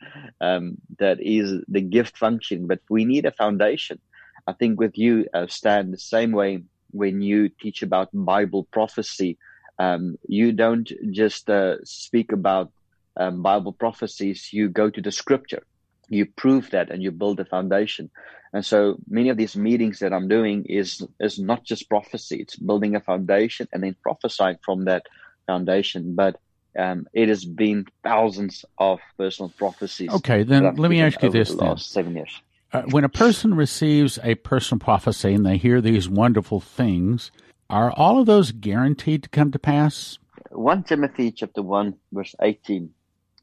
um, 0.42 0.78
that 1.00 1.20
is 1.22 1.62
the 1.68 1.82
gift 1.82 2.18
function, 2.18 2.68
but 2.68 2.80
we 2.90 3.06
need 3.06 3.26
a 3.26 3.32
foundation. 3.32 4.00
I 4.48 4.54
think 4.54 4.80
with 4.80 4.98
you, 4.98 5.28
uh, 5.34 5.48
Stan, 5.48 5.92
the 5.92 5.98
same 5.98 6.32
way 6.32 6.64
when 6.92 7.22
you 7.22 7.50
teach 7.50 7.84
about 7.84 8.10
Bible 8.14 8.68
prophecy, 8.72 9.38
um, 9.78 10.16
you 10.28 10.54
don't 10.54 10.90
just 11.12 11.50
uh, 11.50 11.76
speak 11.84 12.32
about 12.32 12.72
um, 13.20 13.44
Bible 13.44 13.74
prophecies. 13.74 14.50
You 14.54 14.70
go 14.70 14.90
to 14.90 15.02
the 15.02 15.12
Scripture, 15.12 15.64
you 16.10 16.26
prove 16.26 16.72
that, 16.72 16.90
and 16.90 17.04
you 17.04 17.12
build 17.12 17.40
a 17.40 17.46
foundation. 17.46 18.10
And 18.54 18.66
so 18.66 18.96
many 19.10 19.30
of 19.30 19.38
these 19.38 19.58
meetings 19.58 20.00
that 20.00 20.14
I'm 20.14 20.30
doing 20.30 20.66
is 20.66 21.06
is 21.20 21.38
not 21.38 21.66
just 21.66 21.90
prophecy; 21.90 22.38
it's 22.40 22.56
building 22.56 22.96
a 22.96 23.02
foundation 23.02 23.68
and 23.74 23.84
then 23.84 23.96
prophesying 24.02 24.58
from 24.64 24.86
that 24.86 25.06
foundation. 25.46 26.16
But 26.16 26.40
um, 26.80 27.06
it 27.14 27.28
has 27.28 27.44
been 27.44 27.86
thousands 28.04 28.64
of 28.78 29.00
personal 29.18 29.52
prophecies. 29.58 30.10
Okay, 30.10 30.44
then 30.44 30.64
let 30.64 30.90
me 30.90 31.02
ask 31.02 31.22
you 31.22 31.30
this: 31.30 31.50
the 31.50 31.66
last 31.66 31.92
seven 31.92 32.16
years. 32.16 32.42
Uh, 32.74 32.82
when 32.92 33.06
a 33.06 33.10
person 33.10 33.54
receives 33.56 34.20
a 34.24 34.36
personal 34.36 34.80
prophecy 34.80 35.34
and 35.34 35.46
they 35.46 35.58
hear 35.58 35.80
these 35.80 36.10
wonderful 36.10 36.60
things, 36.60 37.32
are 37.70 37.92
all 37.92 38.20
of 38.20 38.26
those 38.26 38.52
guaranteed 38.52 39.24
to 39.24 39.30
come 39.30 39.52
to 39.52 39.60
pass? 39.60 40.20
1 40.52 40.84
Timothy 40.84 41.32
chapter 41.32 41.62
1 41.62 41.96
verse 42.12 42.36
18 42.42 42.90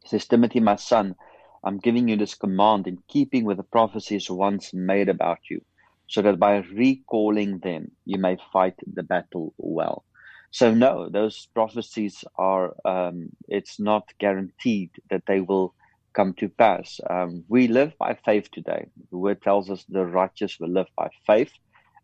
says, 0.05 0.27
Timothy, 0.27 0.61
my 0.61 0.77
son, 0.77 1.15
I'm 1.63 1.79
giving 1.79 2.09
you 2.09 2.17
this 2.17 2.35
command 2.35 2.87
in 2.87 2.99
keeping 3.09 3.45
with 3.45 3.57
the 3.57 3.63
prophecies 3.63 4.29
once 4.29 4.75
made 4.75 5.09
about 5.09 5.39
you, 5.51 5.63
so 6.07 6.21
that 6.21 6.39
by 6.39 6.57
recalling 6.59 7.61
them 7.61 7.93
you 8.05 8.19
may 8.19 8.37
fight 8.53 8.75
the 8.87 9.03
battle 9.03 9.55
well. 9.57 10.05
So, 10.51 10.75
no, 10.75 11.09
those 11.09 11.49
prophecies 11.55 12.25
are, 12.37 12.75
um, 12.85 13.31
it's 13.49 13.81
not 13.81 14.13
guaranteed 14.19 14.91
that 15.11 15.23
they 15.27 15.41
will 15.41 15.75
come 16.15 16.33
to 16.35 16.49
pass. 16.49 17.01
Um, 17.11 17.45
we 17.49 17.69
live 17.69 17.93
by 17.99 18.17
faith 18.25 18.51
today. 18.51 18.87
The 19.11 19.19
word 19.19 19.43
tells 19.43 19.71
us 19.71 19.85
the 19.89 20.07
righteous 20.07 20.59
will 20.59 20.71
live 20.71 20.87
by 20.97 21.11
faith. 21.27 21.53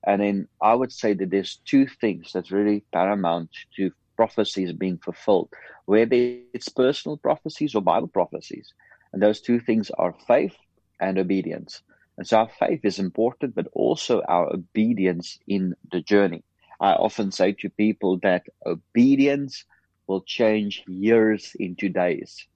And 0.06 0.20
then 0.20 0.48
I 0.60 0.74
would 0.74 0.92
say 0.92 1.14
that 1.14 1.30
there's 1.30 1.60
two 1.64 1.86
things 1.86 2.32
that's 2.32 2.50
really 2.50 2.84
paramount 2.92 3.50
to 3.76 3.90
prophecies 4.16 4.72
being 4.72 4.98
fulfilled, 4.98 5.48
whether 5.86 6.16
it's 6.52 6.68
personal 6.68 7.16
prophecies 7.16 7.74
or 7.74 7.82
Bible 7.82 8.08
prophecies. 8.08 8.72
And 9.12 9.22
those 9.22 9.40
two 9.40 9.60
things 9.60 9.90
are 9.90 10.14
faith 10.26 10.56
and 11.00 11.18
obedience. 11.18 11.82
And 12.18 12.26
so 12.26 12.38
our 12.38 12.50
faith 12.58 12.80
is 12.84 12.98
important, 12.98 13.54
but 13.54 13.68
also 13.72 14.22
our 14.28 14.52
obedience 14.52 15.38
in 15.48 15.74
the 15.90 16.02
journey. 16.02 16.44
I 16.80 16.92
often 16.92 17.30
say 17.32 17.52
to 17.52 17.70
people 17.70 18.18
that 18.22 18.44
obedience 18.66 19.64
will 20.06 20.22
change 20.22 20.82
years 20.86 21.52
into 21.58 21.88
days. 21.88 22.46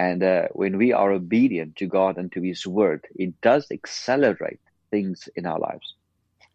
And 0.00 0.22
uh, 0.22 0.48
when 0.52 0.78
we 0.78 0.94
are 0.94 1.12
obedient 1.12 1.76
to 1.76 1.86
God 1.86 2.16
and 2.16 2.32
to 2.32 2.40
His 2.40 2.66
Word, 2.66 3.06
it 3.16 3.38
does 3.42 3.66
accelerate 3.70 4.60
things 4.90 5.28
in 5.36 5.44
our 5.44 5.58
lives. 5.58 5.94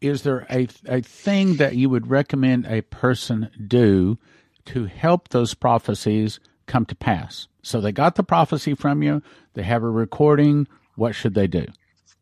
Is 0.02 0.24
there 0.24 0.48
a, 0.50 0.68
a 0.88 1.02
thing 1.02 1.58
that 1.58 1.76
you 1.76 1.88
would 1.92 2.10
recommend 2.10 2.66
a 2.66 2.82
person 2.82 3.52
do 3.68 4.18
to 4.66 4.86
help 4.86 5.30
those 5.30 5.54
prophecies 5.54 6.40
come 6.66 6.88
to 6.88 6.96
pass? 6.96 7.48
So 7.62 7.80
they 7.80 7.92
got 7.92 8.16
the 8.16 8.24
prophecy 8.24 8.74
from 8.74 9.04
you, 9.04 9.22
they 9.54 9.62
have 9.62 9.84
a 9.84 9.92
recording. 9.92 10.68
What 10.96 11.14
should 11.14 11.36
they 11.36 11.46
do? 11.46 11.68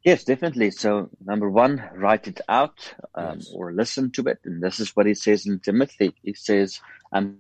Yes, 0.03 0.25
definitely. 0.25 0.71
So, 0.71 1.09
number 1.23 1.49
one, 1.49 1.81
write 1.95 2.27
it 2.27 2.41
out 2.49 2.93
um, 3.15 3.37
yes. 3.37 3.49
or 3.53 3.71
listen 3.71 4.11
to 4.11 4.23
it. 4.23 4.39
And 4.43 4.61
this 4.61 4.81
is 4.81 4.93
what 4.93 5.05
he 5.05 5.13
says 5.13 5.45
in 5.45 5.59
Timothy. 5.59 6.13
He 6.21 6.33
says, 6.33 6.81
I'm 7.13 7.37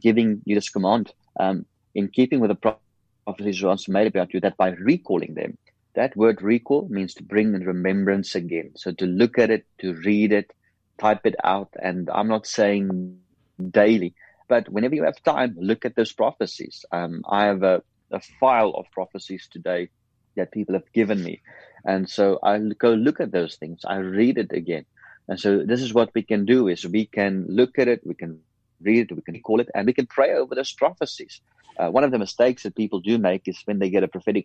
giving 0.00 0.40
you 0.46 0.54
this 0.54 0.70
command 0.70 1.12
um, 1.38 1.66
in 1.94 2.08
keeping 2.08 2.40
with 2.40 2.48
the 2.48 2.76
prophecies 3.26 3.62
once 3.62 3.88
made 3.88 4.06
about 4.06 4.32
you, 4.32 4.40
that 4.40 4.56
by 4.56 4.70
recalling 4.70 5.34
them, 5.34 5.58
that 5.94 6.16
word 6.16 6.42
recall 6.42 6.86
means 6.88 7.14
to 7.14 7.24
bring 7.24 7.54
in 7.54 7.64
remembrance 7.64 8.34
again. 8.34 8.72
So, 8.76 8.92
to 8.92 9.06
look 9.06 9.38
at 9.38 9.50
it, 9.50 9.64
to 9.80 9.94
read 9.94 10.32
it, 10.32 10.52
type 10.98 11.20
it 11.24 11.34
out. 11.42 11.70
And 11.82 12.08
I'm 12.12 12.28
not 12.28 12.46
saying 12.46 13.18
daily, 13.70 14.14
but 14.48 14.68
whenever 14.68 14.94
you 14.94 15.04
have 15.04 15.22
time, 15.22 15.56
look 15.58 15.84
at 15.84 15.96
those 15.96 16.12
prophecies. 16.12 16.84
Um, 16.92 17.22
I 17.28 17.44
have 17.46 17.62
a, 17.62 17.82
a 18.12 18.20
file 18.40 18.70
of 18.70 18.86
prophecies 18.92 19.48
today 19.50 19.88
that 20.36 20.52
people 20.52 20.74
have 20.74 20.92
given 20.92 21.22
me. 21.22 21.42
And 21.84 22.08
so 22.08 22.38
I 22.42 22.58
go 22.78 22.92
look 22.92 23.20
at 23.20 23.32
those 23.32 23.56
things. 23.56 23.80
I 23.86 23.96
read 23.96 24.38
it 24.38 24.52
again. 24.52 24.84
And 25.28 25.40
so 25.40 25.64
this 25.64 25.82
is 25.82 25.94
what 25.94 26.10
we 26.14 26.22
can 26.22 26.44
do 26.44 26.68
is 26.68 26.86
we 26.86 27.06
can 27.06 27.46
look 27.48 27.78
at 27.78 27.88
it, 27.88 28.00
we 28.04 28.14
can 28.14 28.40
read 28.80 29.10
it, 29.10 29.16
we 29.16 29.22
can 29.22 29.40
call 29.40 29.60
it, 29.60 29.68
and 29.74 29.86
we 29.86 29.94
can 29.94 30.06
pray 30.06 30.34
over 30.34 30.54
those 30.54 30.72
prophecies. 30.72 31.40
Uh, 31.78 31.90
one 31.90 32.04
of 32.04 32.10
the 32.10 32.18
mistakes 32.18 32.62
that 32.62 32.76
people 32.76 33.00
do 33.00 33.18
make 33.18 33.42
is 33.46 33.60
when 33.64 33.78
they 33.78 33.90
get 33.90 34.04
a 34.04 34.08
prophetic 34.08 34.44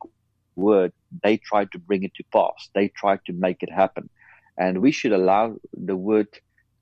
word, 0.55 0.91
they 1.23 1.37
try 1.37 1.65
to 1.65 1.79
bring 1.79 2.03
it 2.03 2.13
to 2.15 2.23
pass. 2.33 2.69
They 2.75 2.89
try 2.89 3.17
to 3.25 3.33
make 3.33 3.63
it 3.63 3.71
happen. 3.71 4.09
And 4.57 4.81
we 4.81 4.91
should 4.91 5.13
allow 5.13 5.55
the 5.73 5.95
word 5.95 6.27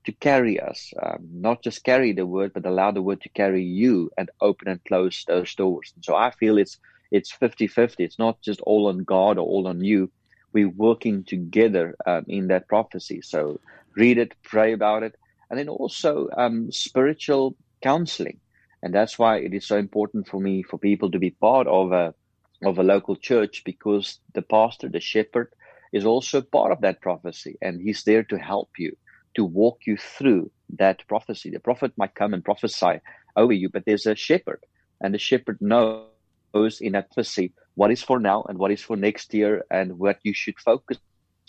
to 0.06 0.12
carry 0.12 0.58
us, 0.58 0.92
um, 1.02 1.28
not 1.32 1.62
just 1.62 1.84
carry 1.84 2.12
the 2.12 2.26
word, 2.26 2.52
but 2.54 2.66
allow 2.66 2.90
the 2.90 3.02
word 3.02 3.20
to 3.22 3.28
carry 3.30 3.62
you 3.62 4.10
and 4.16 4.30
open 4.40 4.68
and 4.68 4.84
close 4.84 5.24
those 5.26 5.54
doors. 5.54 5.92
And 5.94 6.04
so 6.04 6.14
I 6.16 6.30
feel 6.32 6.58
it's 6.58 6.78
it's 7.12 7.32
50-50. 7.32 7.96
It's 7.98 8.18
not 8.18 8.40
just 8.40 8.60
all 8.60 8.86
on 8.86 8.98
God 8.98 9.36
or 9.36 9.46
all 9.46 9.66
on 9.66 9.82
you. 9.82 10.10
We're 10.52 10.68
working 10.68 11.24
together 11.24 11.96
um, 12.06 12.24
in 12.28 12.48
that 12.48 12.68
prophecy. 12.68 13.20
So 13.22 13.60
read 13.96 14.18
it, 14.18 14.32
pray 14.44 14.72
about 14.72 15.02
it, 15.02 15.14
and 15.48 15.58
then 15.58 15.68
also 15.68 16.28
um, 16.36 16.70
spiritual 16.70 17.56
counseling. 17.82 18.38
And 18.82 18.94
that's 18.94 19.18
why 19.18 19.38
it 19.38 19.52
is 19.52 19.66
so 19.66 19.76
important 19.76 20.28
for 20.28 20.40
me 20.40 20.62
for 20.62 20.78
people 20.78 21.10
to 21.10 21.18
be 21.18 21.30
part 21.30 21.66
of 21.66 21.92
a 21.92 22.14
of 22.62 22.78
a 22.78 22.82
local 22.82 23.16
church 23.16 23.62
because 23.64 24.18
the 24.34 24.42
pastor, 24.42 24.88
the 24.88 25.00
shepherd, 25.00 25.48
is 25.92 26.04
also 26.04 26.42
part 26.42 26.72
of 26.72 26.82
that 26.82 27.00
prophecy, 27.00 27.56
and 27.62 27.80
he's 27.80 28.04
there 28.04 28.22
to 28.24 28.36
help 28.38 28.70
you 28.78 28.96
to 29.34 29.44
walk 29.44 29.78
you 29.86 29.96
through 29.96 30.50
that 30.78 31.06
prophecy. 31.08 31.50
The 31.50 31.60
prophet 31.60 31.92
might 31.96 32.14
come 32.14 32.34
and 32.34 32.44
prophesy 32.44 33.00
over 33.36 33.52
you, 33.52 33.68
but 33.68 33.84
there's 33.86 34.06
a 34.06 34.14
shepherd, 34.14 34.60
and 35.00 35.14
the 35.14 35.18
shepherd 35.18 35.58
knows 35.60 36.80
in 36.80 36.94
advocacy 36.94 37.52
what 37.74 37.90
is 37.90 38.02
for 38.02 38.18
now 38.18 38.44
and 38.48 38.58
what 38.58 38.70
is 38.70 38.82
for 38.82 38.96
next 38.96 39.32
year 39.32 39.64
and 39.70 39.98
what 39.98 40.18
you 40.22 40.34
should 40.34 40.58
focus 40.58 40.98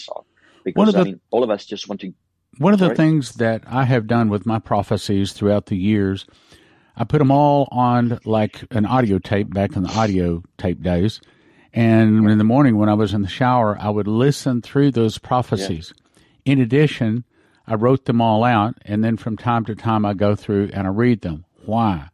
on. 0.10 0.24
Because 0.64 0.94
the, 0.94 1.00
I 1.00 1.04
mean, 1.04 1.20
all 1.32 1.44
of 1.44 1.50
us 1.50 1.66
just 1.66 1.90
want 1.90 2.02
to. 2.02 2.14
One 2.58 2.74
of 2.74 2.80
the 2.80 2.94
things 2.94 3.34
that 3.36 3.64
I 3.66 3.86
have 3.86 4.08
done 4.08 4.30
with 4.30 4.46
my 4.46 4.60
prophecies 4.60 5.34
throughout 5.34 5.68
the 5.68 5.78
years, 5.78 6.26
I 6.96 7.04
put 7.04 7.20
them 7.20 7.32
all 7.32 7.68
on 7.72 8.20
like 8.26 8.64
an 8.72 8.86
audio 8.86 9.18
tape 9.20 9.54
back 9.54 9.76
in 9.76 9.84
the 9.84 9.90
audio 9.90 10.44
tape 10.58 10.82
days. 10.82 11.22
And 11.74 12.30
in 12.30 12.38
the 12.38 12.44
morning 12.44 12.78
when 12.78 12.90
I 12.90 12.94
was 12.94 13.14
in 13.14 13.22
the 13.22 13.30
shower, 13.30 13.78
I 13.80 13.90
would 13.90 14.08
listen 14.08 14.62
through 14.62 14.92
those 14.92 15.18
prophecies. 15.18 15.94
Yeah. 16.46 16.54
In 16.54 16.60
addition, 16.60 17.24
I 17.66 17.76
wrote 17.76 18.06
them 18.06 18.20
all 18.20 18.44
out, 18.44 18.76
and 18.84 19.04
then 19.04 19.16
from 19.16 19.38
time 19.38 19.64
to 19.66 19.76
time 19.76 20.06
I 20.06 20.14
go 20.14 20.36
through 20.36 20.72
and 20.74 20.86
I 20.86 20.90
read 20.90 21.22
them. 21.22 21.46
Why? 21.66 22.10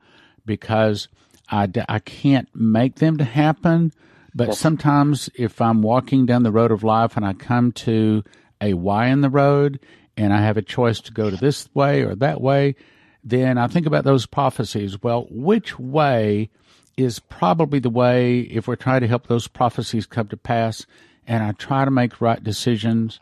Because 0.46 1.08
I, 1.50 1.68
I 1.90 2.00
can't 2.00 2.48
make 2.54 2.96
them 2.96 3.18
to 3.18 3.24
happen, 3.24 3.94
but 4.36 4.54
sometimes 4.54 5.30
if 5.36 5.60
I'm 5.62 5.82
walking 5.82 6.26
down 6.26 6.44
the 6.44 6.52
road 6.52 6.72
of 6.72 6.84
life 6.84 7.18
and 7.18 7.26
I 7.26 7.34
come 7.34 7.72
to 7.72 8.24
a 8.62 8.74
Y 8.74 9.08
in 9.08 9.22
the 9.22 9.30
road 9.30 9.80
and 10.16 10.34
I 10.34 10.42
have 10.42 10.58
a 10.58 10.62
choice 10.62 11.00
to 11.02 11.12
go 11.12 11.30
to 11.30 11.38
this 11.38 11.68
way 11.74 12.04
or 12.04 12.16
that 12.16 12.42
way, 12.42 12.76
then 13.24 13.58
I 13.58 13.68
think 13.68 13.86
about 13.86 14.04
those 14.04 14.26
prophecies. 14.26 15.02
Well, 15.02 15.28
which 15.30 15.80
way 15.80 16.50
is 16.96 17.20
probably 17.20 17.80
the 17.80 17.90
way 17.90 18.40
if 18.40 18.68
we're 18.68 18.76
trying 18.76 19.02
to 19.02 19.08
help 19.08 19.28
those 19.28 19.48
prophecies 19.48 20.06
come 20.06 20.28
to 20.30 20.38
pass 20.38 20.86
and 21.28 21.44
I 21.44 21.52
try 21.52 21.86
to 21.86 21.92
make 21.92 22.22
right 22.22 22.44
decisions, 22.44 23.20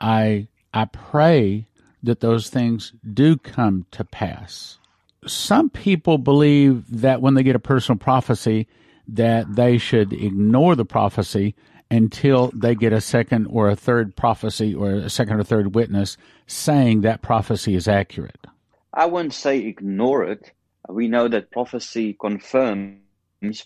I 0.00 0.48
I 0.74 0.86
pray 0.86 1.66
that 2.02 2.20
those 2.20 2.48
things 2.48 2.92
do 3.12 3.36
come 3.36 3.86
to 3.92 4.04
pass 4.04 4.78
some 5.26 5.70
people 5.70 6.18
believe 6.18 6.84
that 7.00 7.20
when 7.20 7.34
they 7.34 7.42
get 7.42 7.56
a 7.56 7.60
personal 7.60 7.98
prophecy, 7.98 8.66
that 9.08 9.54
they 9.54 9.78
should 9.78 10.12
ignore 10.12 10.74
the 10.74 10.84
prophecy 10.84 11.54
until 11.90 12.50
they 12.54 12.74
get 12.74 12.92
a 12.92 13.00
second 13.00 13.46
or 13.46 13.68
a 13.68 13.76
third 13.76 14.16
prophecy 14.16 14.74
or 14.74 14.92
a 14.92 15.10
second 15.10 15.38
or 15.38 15.44
third 15.44 15.74
witness 15.74 16.16
saying 16.46 17.02
that 17.02 17.22
prophecy 17.22 17.74
is 17.74 17.86
accurate. 17.86 18.46
I 18.94 19.06
wouldn't 19.06 19.34
say 19.34 19.60
ignore 19.60 20.24
it. 20.24 20.52
We 20.88 21.08
know 21.08 21.28
that 21.28 21.50
prophecy 21.50 22.16
confirms 22.20 22.98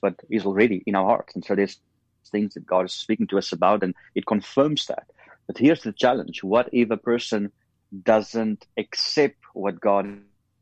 what 0.01 0.15
is 0.31 0.47
already 0.47 0.83
in 0.87 0.95
our 0.95 1.05
hearts. 1.07 1.35
And 1.35 1.45
so 1.45 1.55
there's 1.55 1.81
things 2.31 2.55
that 2.55 2.67
God 2.67 2.87
is 2.87 2.95
speaking 2.95 3.27
to 3.29 3.39
us 3.39 3.53
about, 3.53 3.83
and 3.83 3.95
it 4.15 4.27
confirms 4.27 4.87
that. 4.87 5.07
But 5.47 5.59
here's 5.59 5.83
the 5.83 5.93
challenge 5.93 6.43
what 6.43 6.69
if 6.73 6.91
a 6.91 6.97
person 6.97 7.53
doesn't 8.03 8.67
accept 8.77 9.37
what 9.55 9.81
God 9.81 10.19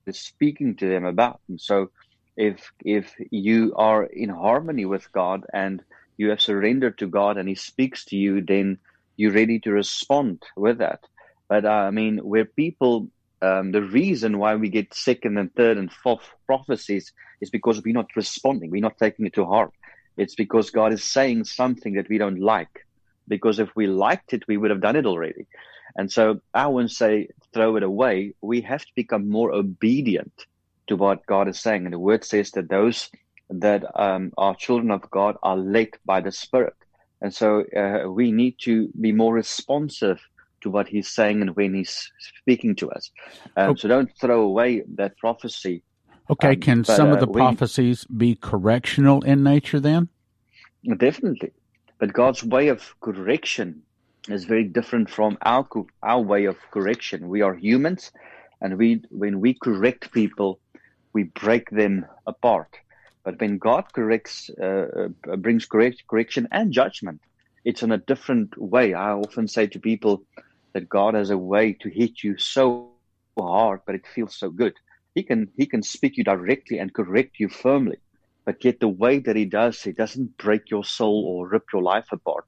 is 0.06 0.21
speaking 0.21 0.76
to 0.76 0.88
them 0.88 1.04
about. 1.04 1.40
And 1.49 1.61
so 1.61 1.90
if 2.37 2.71
if 2.85 3.14
you 3.30 3.75
are 3.76 4.04
in 4.04 4.28
harmony 4.28 4.85
with 4.85 5.11
God 5.12 5.44
and 5.52 5.83
you 6.16 6.30
have 6.30 6.40
surrendered 6.40 6.99
to 6.99 7.06
God 7.06 7.37
and 7.38 7.49
He 7.49 7.54
speaks 7.54 8.04
to 8.06 8.16
you, 8.16 8.40
then 8.40 8.78
you're 9.16 9.33
ready 9.33 9.59
to 9.61 9.73
respond 9.73 10.42
with 10.56 10.78
that. 10.78 11.00
But 11.49 11.64
uh, 11.64 11.68
I 11.68 11.90
mean, 11.90 12.18
where 12.18 12.44
people, 12.44 13.11
um, 13.44 13.72
the 13.72 13.82
reason 13.82 14.38
why 14.38 14.54
we 14.56 14.68
get 14.68 14.94
second 14.94 15.38
and 15.38 15.54
third 15.54 15.76
and 15.76 15.92
fourth 15.92 16.28
prophecies 16.46 17.12
is 17.40 17.50
because 17.50 17.82
we're 17.82 18.00
not 18.00 18.16
responding. 18.16 18.70
We're 18.70 18.88
not 18.88 18.98
taking 18.98 19.26
it 19.26 19.34
to 19.34 19.44
heart. 19.44 19.70
It's 20.16 20.34
because 20.34 20.70
God 20.70 20.92
is 20.92 21.04
saying 21.04 21.44
something 21.44 21.94
that 21.94 22.08
we 22.08 22.18
don't 22.18 22.40
like. 22.40 22.74
Because 23.28 23.58
if 23.58 23.70
we 23.74 23.86
liked 23.86 24.32
it, 24.32 24.44
we 24.48 24.56
would 24.56 24.70
have 24.70 24.80
done 24.80 24.96
it 24.96 25.06
already. 25.06 25.46
And 25.96 26.10
so 26.10 26.40
I 26.52 26.66
wouldn't 26.66 26.92
say 26.92 27.28
throw 27.52 27.76
it 27.76 27.82
away. 27.82 28.34
We 28.40 28.62
have 28.62 28.84
to 28.84 28.92
become 28.96 29.28
more 29.28 29.52
obedient 29.52 30.32
to 30.88 30.96
what 30.96 31.26
God 31.26 31.48
is 31.48 31.60
saying. 31.60 31.84
And 31.84 31.92
the 31.92 31.98
word 31.98 32.24
says 32.24 32.50
that 32.52 32.68
those 32.68 33.10
that 33.50 33.84
um, 33.98 34.32
are 34.38 34.54
children 34.54 34.90
of 34.90 35.10
God 35.10 35.36
are 35.42 35.56
led 35.56 35.90
by 36.04 36.20
the 36.20 36.32
Spirit. 36.32 36.74
And 37.20 37.32
so 37.34 37.64
uh, 37.76 38.10
we 38.10 38.32
need 38.32 38.56
to 38.62 38.88
be 39.00 39.12
more 39.12 39.32
responsive 39.32 40.20
to 40.64 40.71
what 40.71 40.88
He's 40.88 41.09
saying 41.09 41.40
and 41.40 41.54
when 41.54 41.75
He's 41.75 42.11
speaking 42.40 42.75
to 42.76 42.90
us. 42.90 43.11
Um, 43.56 43.71
okay. 43.71 43.80
So 43.80 43.88
don't 43.88 44.11
throw 44.21 44.40
away 44.42 44.83
that 44.97 45.16
prophecy. 45.18 45.85
Okay, 46.28 46.54
um, 46.54 46.61
can 46.61 46.78
but, 46.83 46.97
some 46.97 47.11
uh, 47.11 47.14
of 47.14 47.21
the 47.21 47.28
prophecies 47.28 48.06
we, 48.11 48.16
be 48.16 48.35
correctional 48.35 49.23
in 49.23 49.42
nature 49.42 49.78
then? 49.78 50.09
Definitely. 50.97 51.52
But 51.99 52.12
God's 52.12 52.42
way 52.42 52.68
of 52.68 52.94
correction 53.00 53.83
is 54.28 54.44
very 54.44 54.64
different 54.64 55.09
from 55.11 55.38
our 55.42 55.68
our 56.02 56.21
way 56.21 56.47
of 56.47 56.56
correction. 56.73 57.28
We 57.28 57.42
are 57.42 57.54
humans, 57.54 58.11
and 58.61 58.78
we 58.78 59.02
when 59.11 59.40
we 59.40 59.54
correct 59.54 60.12
people, 60.12 60.61
we 61.12 61.25
break 61.25 61.71
them 61.71 62.06
apart. 62.26 62.73
But 63.25 63.40
when 63.40 63.59
God 63.59 63.85
corrects, 63.92 64.50
uh, 64.61 65.09
uh, 65.30 65.37
brings 65.37 65.64
correct, 65.64 66.04
correction 66.11 66.47
and 66.52 66.73
judgment, 66.73 67.21
it's 67.64 67.83
in 67.83 67.92
a 67.92 67.99
different 67.99 68.56
way. 68.59 68.92
I 68.92 69.12
often 69.12 69.49
say 69.49 69.66
to 69.68 69.78
people 69.78 70.23
that 70.75 70.88
God 70.88 71.14
has 71.14 71.31
a 71.31 71.38
way 71.38 71.73
to 71.81 71.88
hit 71.88 72.23
you 72.23 72.37
so 72.37 72.93
hard, 73.38 73.81
but 73.87 73.95
it 73.95 74.07
feels 74.14 74.37
so 74.37 74.50
good. 74.50 74.75
He 75.14 75.23
can 75.23 75.49
He 75.57 75.66
can 75.66 75.83
speak 75.83 76.16
you 76.16 76.25
directly 76.25 76.78
and 76.78 76.93
correct 76.93 77.38
you 77.38 77.49
firmly, 77.49 77.99
but 78.45 78.64
yet 78.64 78.81
the 78.81 78.88
way 78.88 79.21
that 79.21 79.37
He 79.37 79.47
does, 79.47 79.81
He 79.83 79.93
doesn't 79.93 80.37
break 80.37 80.71
your 80.71 80.85
soul 80.85 81.25
or 81.26 81.49
rip 81.49 81.64
your 81.73 81.83
life 81.83 82.09
apart 82.12 82.45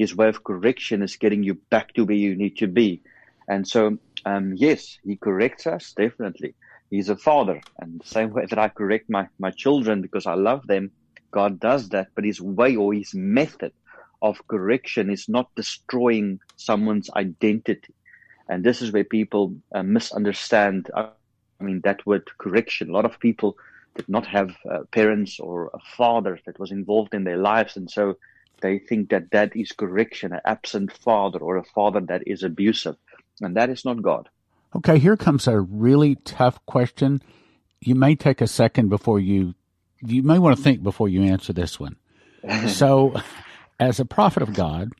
his 0.00 0.16
way 0.16 0.28
of 0.28 0.44
correction 0.44 1.02
is 1.02 1.16
getting 1.16 1.42
you 1.42 1.54
back 1.70 1.92
to 1.92 2.04
where 2.04 2.16
you 2.16 2.34
need 2.34 2.56
to 2.56 2.66
be. 2.66 3.02
And 3.48 3.68
so, 3.68 3.98
um, 4.24 4.54
yes, 4.56 4.96
he 5.04 5.16
corrects 5.16 5.66
us, 5.66 5.92
definitely. 5.94 6.54
He's 6.88 7.10
a 7.10 7.16
father. 7.16 7.60
And 7.78 8.00
the 8.00 8.06
same 8.06 8.30
way 8.30 8.46
that 8.48 8.58
I 8.58 8.68
correct 8.68 9.10
my, 9.10 9.28
my 9.38 9.50
children 9.50 10.00
because 10.00 10.26
I 10.26 10.34
love 10.34 10.66
them, 10.66 10.92
God 11.32 11.60
does 11.60 11.90
that. 11.90 12.08
But 12.16 12.24
his 12.24 12.40
way 12.40 12.76
or 12.76 12.94
his 12.94 13.12
method 13.14 13.72
of 14.22 14.46
correction 14.48 15.10
is 15.10 15.28
not 15.28 15.54
destroying 15.54 16.40
someone's 16.56 17.10
identity. 17.10 17.94
And 18.48 18.64
this 18.64 18.82
is 18.82 18.92
where 18.92 19.04
people 19.04 19.54
uh, 19.72 19.82
misunderstand. 19.82 20.90
Uh, 20.94 21.08
I 21.60 21.64
mean, 21.64 21.80
that 21.84 22.04
word 22.06 22.28
correction. 22.38 22.90
A 22.90 22.92
lot 22.92 23.04
of 23.04 23.20
people 23.20 23.56
did 23.94 24.08
not 24.08 24.26
have 24.26 24.56
uh, 24.70 24.80
parents 24.92 25.38
or 25.38 25.70
a 25.72 25.78
father 25.96 26.38
that 26.46 26.58
was 26.58 26.70
involved 26.70 27.14
in 27.14 27.24
their 27.24 27.36
lives. 27.36 27.76
And 27.76 27.90
so 27.90 28.16
they 28.60 28.78
think 28.78 29.10
that 29.10 29.30
that 29.30 29.56
is 29.56 29.72
correction, 29.72 30.32
an 30.32 30.40
absent 30.44 30.92
father 30.92 31.38
or 31.38 31.56
a 31.56 31.64
father 31.64 32.00
that 32.00 32.22
is 32.26 32.42
abusive. 32.42 32.96
And 33.40 33.56
that 33.56 33.70
is 33.70 33.84
not 33.84 34.02
God. 34.02 34.28
Okay, 34.76 34.98
here 34.98 35.16
comes 35.16 35.48
a 35.48 35.60
really 35.60 36.16
tough 36.16 36.64
question. 36.66 37.22
You 37.80 37.94
may 37.94 38.14
take 38.14 38.40
a 38.40 38.46
second 38.46 38.88
before 38.88 39.18
you, 39.18 39.54
you 40.00 40.22
may 40.22 40.38
want 40.38 40.56
to 40.56 40.62
think 40.62 40.82
before 40.82 41.08
you 41.08 41.22
answer 41.22 41.52
this 41.52 41.80
one. 41.80 41.96
so, 42.68 43.20
as 43.80 43.98
a 43.98 44.04
prophet 44.04 44.42
of 44.42 44.52
God, 44.52 44.92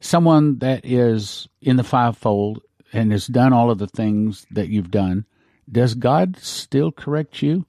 someone 0.00 0.58
that 0.58 0.84
is 0.84 1.48
in 1.62 1.76
the 1.76 1.82
fivefold 1.82 2.60
and 2.92 3.10
has 3.10 3.26
done 3.26 3.54
all 3.54 3.70
of 3.70 3.78
the 3.78 3.88
things 3.88 4.46
that 4.50 4.68
you've 4.68 4.90
done, 4.90 5.24
does 5.70 5.94
God 5.94 6.36
still 6.38 6.92
correct 6.92 7.42
you? 7.42 7.64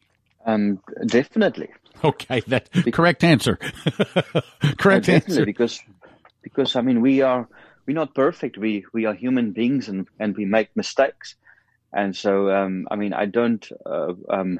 Um, 0.46 0.80
definitely. 1.06 1.70
Okay, 2.04 2.42
that 2.48 2.70
correct 2.92 3.24
answer. 3.24 3.56
correct 4.78 5.08
uh, 5.08 5.14
answer. 5.14 5.46
Because, 5.46 5.80
because 6.42 6.76
I 6.76 6.82
mean, 6.82 7.00
we 7.00 7.22
are 7.22 7.48
we're 7.86 7.94
not 7.94 8.14
perfect. 8.14 8.58
We 8.58 8.86
we 8.92 9.06
are 9.06 9.14
human 9.14 9.52
beings 9.52 9.88
and 9.88 10.08
and 10.20 10.36
we 10.36 10.44
make 10.44 10.76
mistakes. 10.76 11.36
And 11.94 12.14
so, 12.14 12.50
um, 12.50 12.88
I 12.92 12.98
mean, 12.98 13.14
I 13.14 13.26
don't 13.26 13.66
uh, 13.86 14.14
um, 14.28 14.60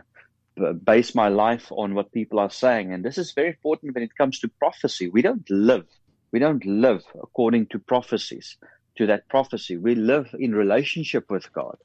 base 0.84 1.16
my 1.16 1.30
life 1.30 1.72
on 1.72 1.96
what 1.96 2.12
people 2.12 2.40
are 2.40 2.50
saying. 2.50 2.94
And 2.94 3.04
this 3.04 3.18
is 3.18 3.34
very 3.34 3.50
important 3.50 3.94
when 3.96 4.04
it 4.04 4.16
comes 4.18 4.40
to 4.40 4.52
prophecy. 4.60 5.10
We 5.10 5.22
don't 5.22 5.50
live, 5.50 5.86
we 6.32 6.40
don't 6.40 6.66
live 6.66 7.04
according 7.22 7.68
to 7.68 7.80
prophecies, 7.80 8.58
to 8.98 9.08
that 9.08 9.28
prophecy. 9.30 9.78
We 9.78 9.96
live 9.96 10.30
in 10.38 10.54
relationship 10.56 11.26
with 11.30 11.52
God. 11.54 11.76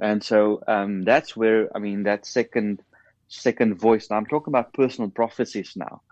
And 0.00 0.22
so 0.22 0.60
um, 0.66 1.02
that's 1.04 1.36
where, 1.36 1.68
I 1.74 1.78
mean, 1.78 2.04
that 2.04 2.26
second 2.26 2.82
second 3.28 3.80
voice. 3.80 4.08
Now 4.10 4.16
I'm 4.16 4.26
talking 4.26 4.52
about 4.52 4.72
personal 4.72 5.10
prophecies 5.10 5.72
now. 5.76 6.02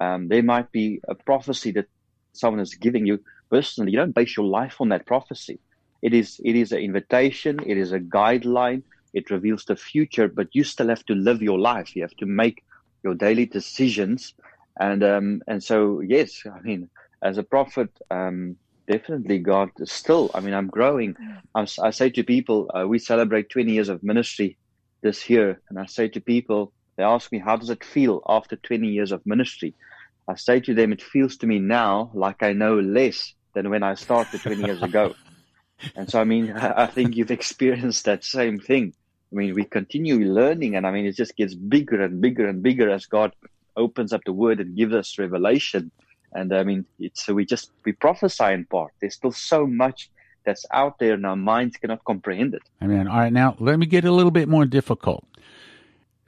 Um, 0.00 0.28
there 0.28 0.42
might 0.42 0.72
be 0.72 1.00
a 1.08 1.14
prophecy 1.14 1.70
that 1.72 1.86
someone 2.32 2.60
is 2.60 2.74
giving 2.74 3.06
you 3.06 3.20
personally. 3.50 3.92
You 3.92 3.98
don't 3.98 4.14
base 4.14 4.36
your 4.36 4.46
life 4.46 4.80
on 4.80 4.88
that 4.88 5.06
prophecy. 5.06 5.60
It 6.02 6.14
is 6.14 6.40
it 6.44 6.56
is 6.56 6.72
an 6.72 6.78
invitation. 6.78 7.60
It 7.64 7.78
is 7.78 7.92
a 7.92 8.00
guideline. 8.00 8.82
It 9.14 9.30
reveals 9.30 9.64
the 9.64 9.76
future, 9.76 10.28
but 10.28 10.48
you 10.52 10.64
still 10.64 10.88
have 10.88 11.04
to 11.06 11.14
live 11.14 11.42
your 11.42 11.58
life. 11.58 11.96
You 11.96 12.02
have 12.02 12.16
to 12.16 12.26
make 12.26 12.62
your 13.02 13.14
daily 13.14 13.46
decisions, 13.46 14.34
and 14.78 15.02
um, 15.04 15.42
and 15.46 15.62
so 15.62 16.00
yes, 16.00 16.42
I 16.46 16.60
mean, 16.60 16.90
as 17.22 17.38
a 17.38 17.42
prophet, 17.42 17.90
um, 18.10 18.56
definitely 18.90 19.38
God 19.38 19.70
is 19.78 19.92
still. 19.92 20.30
I 20.34 20.40
mean, 20.40 20.54
I'm 20.54 20.68
growing. 20.68 21.16
I, 21.54 21.66
I 21.82 21.90
say 21.90 22.10
to 22.10 22.24
people, 22.24 22.70
uh, 22.74 22.86
we 22.86 22.98
celebrate 22.98 23.50
20 23.50 23.72
years 23.72 23.88
of 23.88 24.02
ministry 24.02 24.58
this 25.02 25.30
year, 25.30 25.60
and 25.70 25.78
I 25.78 25.86
say 25.86 26.08
to 26.08 26.20
people, 26.20 26.72
they 26.96 27.04
ask 27.04 27.32
me, 27.32 27.38
how 27.38 27.56
does 27.56 27.70
it 27.70 27.84
feel 27.84 28.22
after 28.28 28.56
20 28.56 28.88
years 28.88 29.12
of 29.12 29.22
ministry? 29.24 29.74
I 30.28 30.36
say 30.36 30.60
to 30.60 30.74
them, 30.74 30.92
it 30.92 31.02
feels 31.02 31.36
to 31.38 31.46
me 31.46 31.58
now 31.58 32.10
like 32.14 32.42
I 32.42 32.52
know 32.52 32.78
less 32.78 33.34
than 33.54 33.70
when 33.70 33.82
I 33.82 33.94
started 33.94 34.40
20 34.42 34.64
years 34.64 34.82
ago. 34.82 35.14
And 35.96 36.10
so, 36.10 36.20
I 36.20 36.24
mean, 36.24 36.50
I 36.52 36.86
think 36.86 37.14
you've 37.14 37.30
experienced 37.30 38.06
that 38.06 38.24
same 38.24 38.58
thing. 38.58 38.94
I 39.34 39.36
mean, 39.36 39.54
we 39.54 39.64
continue 39.64 40.20
learning, 40.32 40.76
and 40.76 40.86
I 40.86 40.92
mean, 40.92 41.06
it 41.06 41.16
just 41.16 41.36
gets 41.36 41.54
bigger 41.54 42.00
and 42.00 42.20
bigger 42.20 42.46
and 42.46 42.62
bigger 42.62 42.88
as 42.88 43.06
God 43.06 43.34
opens 43.76 44.12
up 44.12 44.20
the 44.24 44.32
Word 44.32 44.60
and 44.60 44.76
gives 44.76 44.94
us 44.94 45.18
revelation. 45.18 45.90
And 46.32 46.54
I 46.54 46.62
mean, 46.62 46.86
it's 47.00 47.26
we 47.26 47.44
just 47.44 47.72
we 47.84 47.92
prophesy 47.92 48.52
in 48.52 48.64
part. 48.66 48.92
There's 49.00 49.14
still 49.14 49.32
so 49.32 49.66
much 49.66 50.08
that's 50.44 50.64
out 50.72 51.00
there, 51.00 51.14
and 51.14 51.26
our 51.26 51.34
minds 51.34 51.76
cannot 51.78 52.04
comprehend 52.04 52.54
it. 52.54 52.62
I 52.80 52.86
mean, 52.86 53.08
all 53.08 53.18
right, 53.18 53.32
now 53.32 53.56
let 53.58 53.76
me 53.78 53.86
get 53.86 54.04
a 54.04 54.12
little 54.12 54.30
bit 54.30 54.48
more 54.48 54.66
difficult. 54.66 55.24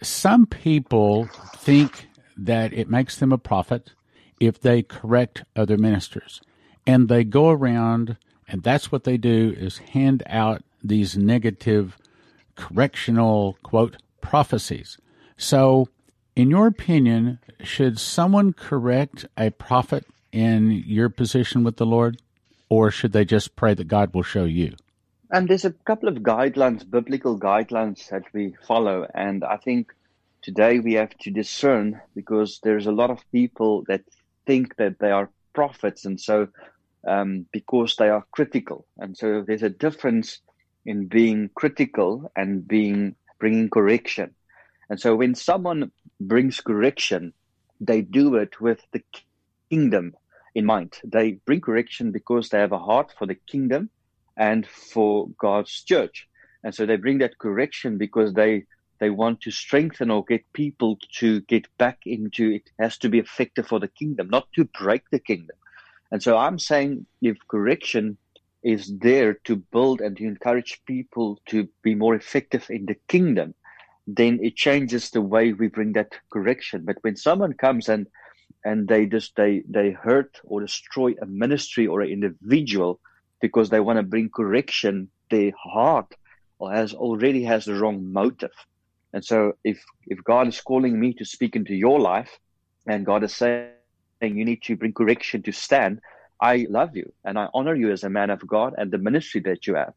Some 0.03 0.47
people 0.47 1.29
think 1.57 2.09
that 2.37 2.73
it 2.73 2.91
makes 2.91 3.17
them 3.17 3.33
a 3.33 3.39
prophet 3.39 3.93
if 4.41 4.61
they 4.61 4.83
correct 4.83 5.45
other 5.55 5.79
ministers, 5.79 6.41
and 6.89 7.09
they 7.09 7.23
go 7.23 7.51
around, 7.51 8.17
and 8.49 8.65
that's 8.65 8.91
what 8.91 9.05
they 9.05 9.17
do 9.17 9.55
is 9.57 9.79
hand 9.79 10.25
out 10.27 10.65
these 10.83 11.17
negative 11.17 11.97
correctional 12.57 13.59
quote 13.63 13.97
prophecies. 14.21 14.99
So, 15.37 15.89
in 16.35 16.51
your 16.51 16.67
opinion, 16.67 17.39
should 17.63 17.99
someone 17.99 18.53
correct 18.53 19.27
a 19.37 19.51
prophet 19.51 20.05
in 20.33 20.83
your 20.87 21.09
position 21.09 21.65
with 21.65 21.77
the 21.77 21.87
Lord? 21.87 22.19
or 22.69 22.91
should 22.91 23.13
they 23.13 23.25
just 23.25 23.57
pray 23.57 23.75
that 23.75 23.89
God 23.89 24.15
will 24.15 24.23
show 24.23 24.45
you? 24.45 24.75
And 25.31 25.49
there's 25.49 25.65
a 25.65 25.73
couple 25.73 26.09
of 26.09 26.17
guidelines, 26.17 26.89
biblical 26.89 27.39
guidelines 27.39 28.09
that 28.11 28.23
we 28.33 28.55
follow. 28.67 29.07
And 29.15 29.45
I 29.45 29.57
think 29.57 29.93
today 30.43 30.79
we 30.79 30.95
have 30.95 31.17
to 31.19 31.31
discern 31.31 32.01
because 32.15 32.61
there's 32.63 32.87
a 32.87 32.93
lot 32.93 33.11
of 33.11 33.25
people 33.33 33.85
that 33.89 34.03
think 34.47 34.77
that 34.77 34.99
they 34.99 35.11
are 35.11 35.31
prophets. 35.53 36.05
And 36.05 36.21
so, 36.21 36.49
um, 37.07 37.47
because 37.53 37.97
they 37.97 38.09
are 38.09 38.25
critical. 38.31 38.87
And 38.99 39.17
so 39.17 39.43
there's 39.47 39.65
a 39.65 39.71
difference 39.71 40.41
in 40.87 41.07
being 41.07 41.51
critical 41.55 42.31
and 42.37 42.67
being 42.67 43.17
bringing 43.39 43.69
correction. 43.69 44.35
And 44.89 45.01
so 45.01 45.17
when 45.17 45.35
someone 45.35 45.91
brings 46.21 46.61
correction, 46.61 47.35
they 47.81 48.01
do 48.03 48.37
it 48.37 48.61
with 48.61 48.81
the 48.93 49.03
kingdom 49.71 50.15
in 50.55 50.65
mind. 50.65 50.99
They 51.05 51.33
bring 51.45 51.61
correction 51.61 52.13
because 52.13 52.49
they 52.49 52.59
have 52.59 52.73
a 52.73 52.79
heart 52.79 53.13
for 53.19 53.27
the 53.27 53.35
kingdom 53.35 53.91
and 54.37 54.67
for 54.67 55.29
God's 55.39 55.83
church. 55.83 56.29
And 56.65 56.75
so 56.75 56.87
they 56.87 56.97
bring 56.97 57.19
that 57.19 57.39
correction 57.39 57.99
because 57.99 58.33
they 58.33 58.65
they 58.99 59.11
want 59.11 59.43
to 59.43 59.51
strengthen 59.51 60.11
or 60.11 60.25
get 60.25 60.51
people 60.55 60.99
to 61.19 61.43
get 61.43 61.67
back 61.77 61.99
into 62.07 62.51
it 62.51 62.71
has 62.79 62.97
to 62.99 63.11
be 63.11 63.19
effective 63.19 63.67
for 63.67 63.79
the 63.79 63.89
kingdom, 63.89 64.29
not 64.31 64.49
to 64.55 64.65
break 64.65 65.03
the 65.11 65.19
kingdom. 65.19 65.57
And 66.11 66.23
so 66.23 66.39
I'm 66.39 66.59
saying 66.59 67.07
if 67.21 67.37
correction 67.49 68.17
is 68.67 68.93
there 68.99 69.35
to 69.45 69.55
build 69.55 70.01
and 70.01 70.17
to 70.17 70.25
encourage 70.25 70.83
people 70.87 71.39
to 71.47 71.69
be 71.83 71.95
more 71.95 72.17
effective 72.17 72.67
in 72.69 72.85
the 72.87 72.97
kingdom, 73.07 73.55
then 74.09 74.41
it 74.43 74.57
changes 74.57 75.11
the 75.11 75.23
way 75.23 75.53
we 75.53 75.69
bring 75.69 75.93
that 75.93 76.13
correction. 76.33 76.85
But 76.85 76.97
when 77.03 77.15
someone 77.17 77.53
comes 77.53 77.89
and 77.89 78.09
and 78.65 78.89
they 78.89 79.07
just 79.07 79.37
they 79.37 79.63
they 79.69 79.93
hurt 79.93 80.41
or 80.45 80.61
destroy 80.61 81.15
a 81.23 81.27
ministry 81.27 81.87
or 81.87 82.01
an 82.01 82.11
individual 82.11 82.99
because 83.41 83.71
they 83.71 83.81
want 83.81 83.99
to 83.99 84.03
bring 84.03 84.29
correction 84.29 85.09
their 85.31 85.53
heart 85.57 86.13
has 86.73 86.93
already 86.95 87.43
has 87.45 87.67
the 87.67 87.75
wrong 87.75 88.13
motive 88.13 88.57
and 89.13 89.25
so 89.25 89.53
if 89.63 89.79
if 90.07 90.19
god 90.25 90.49
is 90.49 90.61
calling 90.61 90.99
me 90.99 91.13
to 91.13 91.25
speak 91.25 91.55
into 91.55 91.75
your 91.75 92.01
life 92.01 92.39
and 92.89 93.05
god 93.05 93.23
is 93.23 93.35
saying 93.35 93.71
you 94.21 94.45
need 94.45 94.63
to 94.63 94.77
bring 94.77 94.93
correction 94.93 95.43
to 95.43 95.53
Stan 95.53 96.01
i 96.41 96.67
love 96.69 96.97
you 96.97 97.13
and 97.25 97.39
i 97.39 97.49
honor 97.55 97.75
you 97.75 97.91
as 97.91 98.05
a 98.05 98.11
man 98.11 98.31
of 98.31 98.47
god 98.47 98.75
and 98.79 98.91
the 98.91 98.99
ministry 98.99 99.41
that 99.41 99.67
you 99.67 99.75
have 99.75 99.95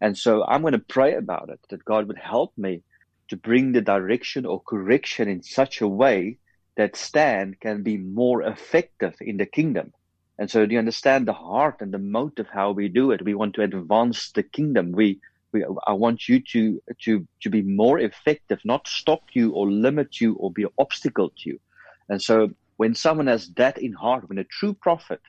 and 0.00 0.16
so 0.16 0.44
i'm 0.44 0.62
going 0.62 0.72
to 0.72 0.78
pray 0.78 1.14
about 1.14 1.48
it 1.48 1.60
that 1.68 1.84
god 1.84 2.06
would 2.06 2.18
help 2.18 2.52
me 2.56 2.82
to 3.30 3.36
bring 3.36 3.72
the 3.72 3.80
direction 3.80 4.44
or 4.44 4.60
correction 4.60 5.28
in 5.28 5.42
such 5.42 5.80
a 5.80 5.88
way 5.88 6.36
that 6.76 6.96
Stan 6.96 7.54
can 7.60 7.82
be 7.82 7.96
more 7.96 8.42
effective 8.42 9.14
in 9.20 9.36
the 9.36 9.46
kingdom. 9.46 9.92
And 10.38 10.50
so 10.50 10.66
do 10.66 10.72
you 10.72 10.78
understand 10.78 11.28
the 11.28 11.32
heart 11.32 11.76
and 11.80 11.92
the 11.92 11.98
motive 11.98 12.48
how 12.52 12.72
we 12.72 12.88
do 12.88 13.10
it? 13.12 13.24
We 13.24 13.34
want 13.34 13.54
to 13.54 13.62
advance 13.62 14.32
the 14.32 14.42
kingdom. 14.42 14.92
We, 14.92 15.20
we 15.52 15.64
I 15.86 15.92
want 15.92 16.28
you 16.28 16.40
to 16.52 16.82
to 17.04 17.26
to 17.42 17.50
be 17.50 17.62
more 17.62 17.98
effective, 17.98 18.60
not 18.64 18.88
stop 18.88 19.22
you 19.34 19.52
or 19.52 19.70
limit 19.70 20.20
you 20.20 20.34
or 20.34 20.50
be 20.50 20.62
an 20.62 20.70
obstacle 20.78 21.30
to 21.30 21.50
you. 21.50 21.60
And 22.08 22.22
so 22.22 22.50
when 22.78 22.94
someone 22.94 23.26
has 23.26 23.50
that 23.50 23.76
in 23.78 23.92
heart, 23.92 24.28
when 24.28 24.38
a 24.38 24.44
true 24.44 24.72
prophet 24.72 25.20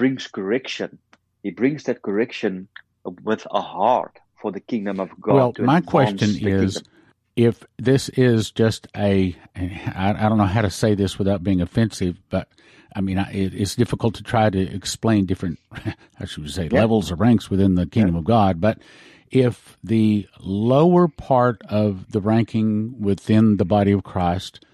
brings 0.00 0.26
correction, 0.26 0.98
he 1.42 1.50
brings 1.50 1.84
that 1.84 2.00
correction 2.00 2.68
with 3.22 3.46
a 3.50 3.60
heart 3.60 4.18
for 4.40 4.50
the 4.50 4.60
kingdom 4.60 4.98
of 4.98 5.10
God. 5.20 5.34
Well, 5.34 5.52
my 5.58 5.82
question 5.82 6.30
is 6.30 6.38
kingdom 6.38 6.70
if 7.36 7.64
this 7.78 8.08
is 8.10 8.50
just 8.50 8.86
a, 8.96 9.36
I, 9.56 10.14
I 10.18 10.28
don't 10.28 10.38
know 10.38 10.44
how 10.44 10.62
to 10.62 10.70
say 10.70 10.94
this 10.94 11.18
without 11.18 11.42
being 11.42 11.60
offensive, 11.60 12.16
but 12.28 12.48
I 12.94 13.00
mean, 13.00 13.18
it, 13.18 13.54
it's 13.54 13.76
difficult 13.76 14.14
to 14.16 14.22
try 14.22 14.50
to 14.50 14.58
explain 14.58 15.26
different, 15.26 15.58
I 16.20 16.24
should 16.24 16.50
say, 16.50 16.68
yeah. 16.70 16.80
levels 16.80 17.10
or 17.10 17.16
ranks 17.16 17.50
within 17.50 17.74
the 17.74 17.86
kingdom 17.86 18.14
yeah. 18.14 18.20
of 18.20 18.24
God. 18.24 18.60
But 18.60 18.78
if 19.30 19.78
the 19.84 20.26
lower 20.40 21.08
part 21.08 21.62
of 21.68 22.10
the 22.10 22.20
ranking 22.20 23.00
within 23.00 23.58
the 23.58 23.64
body 23.64 23.92
of 23.92 24.02
Christ, 24.02 24.64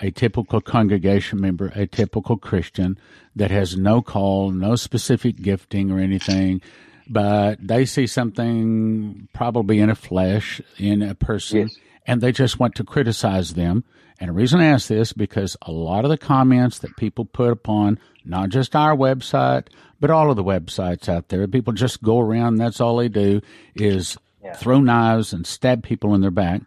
a 0.00 0.10
typical 0.10 0.60
congregation 0.60 1.40
member, 1.40 1.72
a 1.74 1.86
typical 1.86 2.36
Christian 2.36 2.98
that 3.36 3.50
has 3.50 3.76
no 3.76 4.02
call, 4.02 4.50
no 4.50 4.76
specific 4.76 5.36
gifting 5.36 5.90
or 5.90 5.98
anything, 5.98 6.60
but 7.08 7.56
they 7.60 7.84
see 7.84 8.06
something 8.06 9.28
probably 9.32 9.80
in 9.80 9.90
a 9.90 9.94
flesh, 9.94 10.60
in 10.78 11.02
a 11.02 11.14
person. 11.14 11.68
Yes 11.68 11.78
and 12.06 12.20
they 12.20 12.32
just 12.32 12.58
want 12.58 12.74
to 12.76 12.84
criticize 12.84 13.54
them. 13.54 13.84
And 14.20 14.28
the 14.28 14.34
reason 14.34 14.60
I 14.60 14.66
ask 14.66 14.88
this 14.88 15.12
because 15.12 15.56
a 15.62 15.72
lot 15.72 16.04
of 16.04 16.10
the 16.10 16.18
comments 16.18 16.78
that 16.80 16.96
people 16.96 17.24
put 17.24 17.50
upon 17.50 17.98
not 18.24 18.50
just 18.50 18.76
our 18.76 18.96
website, 18.96 19.68
but 20.00 20.10
all 20.10 20.30
of 20.30 20.36
the 20.36 20.44
websites 20.44 21.08
out 21.08 21.28
there, 21.28 21.46
people 21.48 21.72
just 21.72 22.02
go 22.02 22.20
around. 22.20 22.56
That's 22.56 22.80
all 22.80 22.96
they 22.96 23.08
do 23.08 23.40
is 23.74 24.16
yeah. 24.42 24.54
throw 24.54 24.80
knives 24.80 25.32
and 25.32 25.46
stab 25.46 25.82
people 25.82 26.14
in 26.14 26.20
their 26.20 26.30
back. 26.30 26.62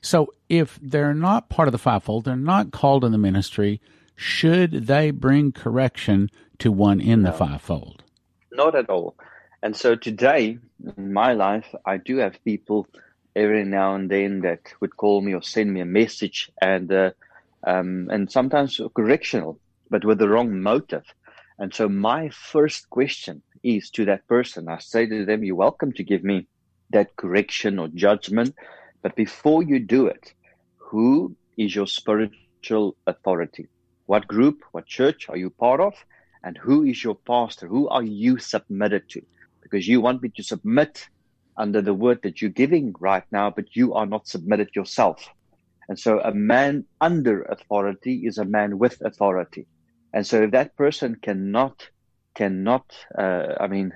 So 0.00 0.32
if 0.52 0.78
they're 0.82 1.14
not 1.14 1.48
part 1.48 1.66
of 1.66 1.72
the 1.72 1.78
fivefold, 1.78 2.26
they're 2.26 2.36
not 2.36 2.72
called 2.72 3.06
in 3.06 3.12
the 3.12 3.16
ministry. 3.16 3.80
Should 4.16 4.86
they 4.86 5.10
bring 5.10 5.50
correction 5.50 6.30
to 6.58 6.70
one 6.70 7.00
in 7.00 7.22
no. 7.22 7.30
the 7.30 7.38
fivefold? 7.38 8.04
Not 8.52 8.74
at 8.74 8.90
all. 8.90 9.16
And 9.62 9.74
so 9.74 9.94
today 9.94 10.58
in 10.98 11.12
my 11.14 11.32
life, 11.32 11.74
I 11.86 11.96
do 11.96 12.18
have 12.18 12.44
people 12.44 12.86
every 13.34 13.64
now 13.64 13.94
and 13.94 14.10
then 14.10 14.42
that 14.42 14.60
would 14.80 14.94
call 14.94 15.22
me 15.22 15.32
or 15.32 15.40
send 15.40 15.72
me 15.72 15.80
a 15.80 15.86
message 15.86 16.50
and 16.60 16.92
uh, 16.92 17.12
um, 17.66 18.10
and 18.10 18.30
sometimes 18.30 18.78
correctional, 18.94 19.58
but 19.88 20.04
with 20.04 20.18
the 20.18 20.28
wrong 20.28 20.60
motive. 20.60 21.06
And 21.58 21.72
so 21.72 21.88
my 21.88 22.28
first 22.28 22.90
question 22.90 23.40
is 23.62 23.88
to 23.92 24.04
that 24.04 24.28
person. 24.28 24.68
I 24.68 24.80
say 24.80 25.06
to 25.06 25.24
them, 25.24 25.44
"You're 25.44 25.56
welcome 25.56 25.92
to 25.92 26.04
give 26.04 26.22
me 26.22 26.46
that 26.90 27.16
correction 27.16 27.78
or 27.78 27.88
judgment, 27.88 28.54
but 29.00 29.16
before 29.16 29.62
you 29.62 29.78
do 29.78 30.08
it, 30.08 30.34
who 30.92 31.34
is 31.56 31.74
your 31.74 31.86
spiritual 31.86 32.94
authority? 33.06 33.66
What 34.04 34.28
group, 34.28 34.62
what 34.72 34.84
church 34.84 35.26
are 35.30 35.38
you 35.38 35.48
part 35.48 35.80
of, 35.80 35.94
and 36.44 36.58
who 36.58 36.84
is 36.84 37.02
your 37.02 37.14
pastor? 37.14 37.66
Who 37.66 37.88
are 37.88 38.02
you 38.02 38.36
submitted 38.36 39.08
to?" 39.12 39.22
Because 39.62 39.88
you 39.88 40.02
want 40.02 40.22
me 40.22 40.28
to 40.36 40.42
submit 40.42 41.08
under 41.56 41.80
the 41.80 41.94
word 41.94 42.18
that 42.24 42.42
you're 42.42 42.60
giving 42.62 42.92
right 43.00 43.24
now, 43.32 43.48
but 43.48 43.74
you 43.74 43.94
are 43.94 44.04
not 44.04 44.28
submitted 44.28 44.68
yourself. 44.76 45.26
And 45.88 45.98
so 45.98 46.20
a 46.20 46.34
man 46.34 46.84
under 47.00 47.40
authority 47.44 48.26
is 48.26 48.36
a 48.36 48.44
man 48.44 48.78
with 48.78 49.00
authority. 49.00 49.66
And 50.12 50.26
so 50.26 50.42
if 50.42 50.50
that 50.50 50.76
person 50.76 51.16
cannot, 51.22 51.88
cannot, 52.34 52.84
uh, 53.16 53.54
I 53.58 53.66
mean, 53.66 53.92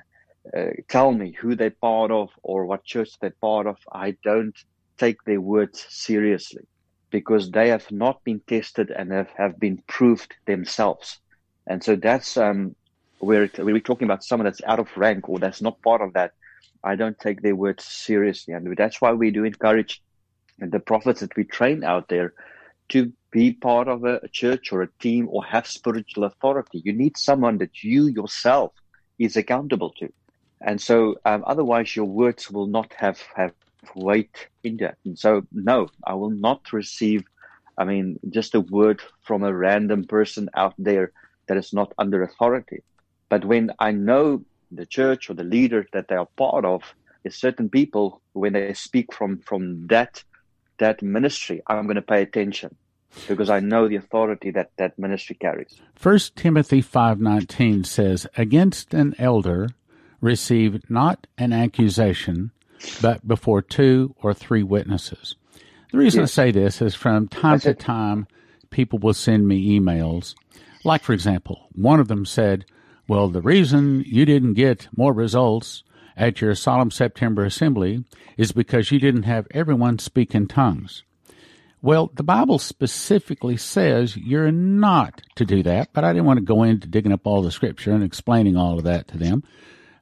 uh, 0.57 0.71
tell 0.89 1.13
me 1.13 1.33
who 1.33 1.57
they're 1.57 1.83
part 1.89 2.11
of 2.11 2.31
or 2.43 2.65
what 2.65 2.85
church 2.85 3.11
they're 3.21 3.41
part 3.49 3.67
of, 3.67 3.77
I 3.93 4.17
don't 4.25 4.57
take 4.97 5.23
their 5.25 5.43
words 5.43 5.85
seriously 5.91 6.67
because 7.11 7.51
they 7.51 7.69
have 7.69 7.90
not 7.90 8.23
been 8.25 8.40
tested 8.47 8.90
and 8.90 9.12
have, 9.12 9.31
have 9.37 9.59
been 9.59 9.83
proved 9.87 10.35
themselves. 10.47 11.19
And 11.66 11.83
so 11.83 11.97
that's 11.97 12.37
um, 12.37 12.75
where 13.19 13.51
we're 13.59 13.81
talking 13.81 14.07
about 14.07 14.25
someone 14.25 14.45
that's 14.45 14.62
out 14.66 14.79
of 14.79 14.88
rank 14.97 15.29
or 15.29 15.38
that's 15.38 15.62
not 15.62 15.83
part 15.83 16.03
of 16.03 16.12
that 16.14 16.33
I 16.87 16.95
don't 16.95 17.19
take 17.19 17.42
their 17.42 17.57
words 17.57 17.85
seriously. 17.85 18.55
And 18.55 18.77
that's 18.77 19.01
why 19.01 19.12
we 19.12 19.33
do 19.33 19.45
encourage 19.45 20.01
the 20.59 20.79
prophets 20.79 21.21
that 21.21 21.37
we 21.37 21.45
train 21.45 21.83
out 21.83 22.09
there 22.09 22.33
to 22.90 23.12
be 23.33 23.53
part 23.53 23.88
of 23.88 24.05
a 24.05 24.29
church 24.29 24.73
or 24.73 24.83
a 24.83 24.92
team 25.01 25.27
or 25.29 25.45
have 25.45 25.66
spiritual 25.66 26.25
authority. 26.25 26.81
You 26.85 26.92
need 26.92 27.16
someone 27.16 27.59
that 27.59 27.83
you 27.83 28.07
yourself 28.07 28.73
is 29.19 29.37
accountable 29.37 29.90
to. 29.99 30.12
And 30.61 30.81
so 30.81 31.16
um, 31.25 31.42
otherwise 31.47 31.97
your 31.97 32.07
words 32.07 32.51
will 32.51 32.69
not 32.69 32.92
have, 32.95 33.21
have 33.35 33.53
weight 33.94 34.49
in 34.64 34.79
that. 34.79 34.99
And 35.05 35.18
so, 35.18 35.42
no, 35.53 35.88
I 36.07 36.14
will 36.14 36.31
not 36.31 36.72
receive, 36.72 37.25
I 37.79 37.85
mean, 37.85 38.18
just 38.31 38.55
a 38.55 38.61
word 38.61 39.01
from 39.22 39.42
a 39.42 39.55
random 39.55 40.05
person 40.05 40.49
out 40.55 40.75
there 40.79 41.12
that 41.49 41.57
is 41.57 41.72
not 41.72 41.92
under 41.99 42.22
authority. 42.22 42.83
But 43.29 43.44
when 43.44 43.72
I 43.79 43.92
know 43.92 44.44
the 44.70 44.87
church 44.87 45.31
or 45.31 45.35
the 45.35 45.44
leader 45.44 45.87
that 45.92 46.09
they 46.09 46.16
are 46.16 46.29
part 46.37 46.64
of 46.64 46.83
is 47.25 47.37
certain 47.37 47.68
people 47.68 48.20
when 48.33 48.53
they 48.53 48.72
speak 48.72 49.12
from 49.12 49.38
from 49.38 49.87
that 49.88 50.22
that 50.79 51.03
ministry 51.03 51.62
i'm 51.66 51.85
going 51.85 51.96
to 51.96 52.03
pay 52.03 52.22
attention 52.22 52.75
because 53.29 53.51
i 53.51 53.61
know 53.61 53.88
the 53.88 53.96
authority 53.96 54.51
that 54.51 54.70
that 54.77 54.99
ministry 54.99 55.37
carries 55.37 55.81
first 55.94 56.37
timothy 56.37 56.83
5.19 56.83 57.87
says 57.87 58.27
against 58.37 58.94
an 58.94 59.14
elder 59.18 59.68
receive 60.20 60.88
not 60.90 61.27
an 61.38 61.53
accusation 61.53 62.51
but 63.01 63.27
before 63.27 63.62
two 63.62 64.15
or 64.23 64.33
three 64.35 64.62
witnesses 64.62 65.35
the 65.93 65.99
reason 65.99 66.21
yes. 66.21 66.39
i 66.39 66.45
say 66.45 66.51
this 66.51 66.83
is 66.83 66.95
from 66.95 67.29
time 67.29 67.61
to 67.61 67.75
time 67.75 68.27
people 68.71 68.99
will 68.99 69.15
send 69.15 69.47
me 69.47 69.79
emails 69.79 70.35
like 70.85 71.03
for 71.03 71.12
example 71.12 71.69
one 71.73 72.01
of 72.01 72.09
them 72.09 72.25
said 72.25 72.65
well, 73.09 73.29
the 73.29 73.43
reason 73.43 74.03
you 74.07 74.25
didn't 74.25 74.55
get 74.55 74.89
more 74.97 75.12
results 75.12 75.85
at 76.17 76.41
your 76.41 76.55
solemn 76.55 76.91
September 76.91 77.45
assembly 77.45 78.05
is 78.37 78.53
because 78.53 78.91
you 78.91 78.99
didn't 78.99 79.25
have 79.25 79.47
everyone 79.53 79.99
speak 79.99 80.35
in 80.35 80.49
tongues. 80.49 81.05
Well, 81.83 82.11
the 82.15 82.25
Bible 82.25 82.59
specifically 82.59 83.57
says 83.57 84.17
you're 84.17 84.51
not 84.51 85.23
to 85.37 85.45
do 85.45 85.62
that, 85.62 85.91
but 85.93 86.05
I 86.05 86.12
didn't 86.12 86.25
want 86.25 86.39
to 86.39 86.45
go 86.45 86.65
into 86.65 86.89
digging 86.89 87.12
up 87.12 87.27
all 87.27 87.43
the 87.43 87.53
scripture 87.53 87.93
and 87.93 88.03
explaining 88.03 88.57
all 88.57 88.79
of 88.79 88.85
that 88.85 89.09
to 89.09 89.19
them. 89.19 89.45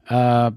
Uh, 0.09 0.53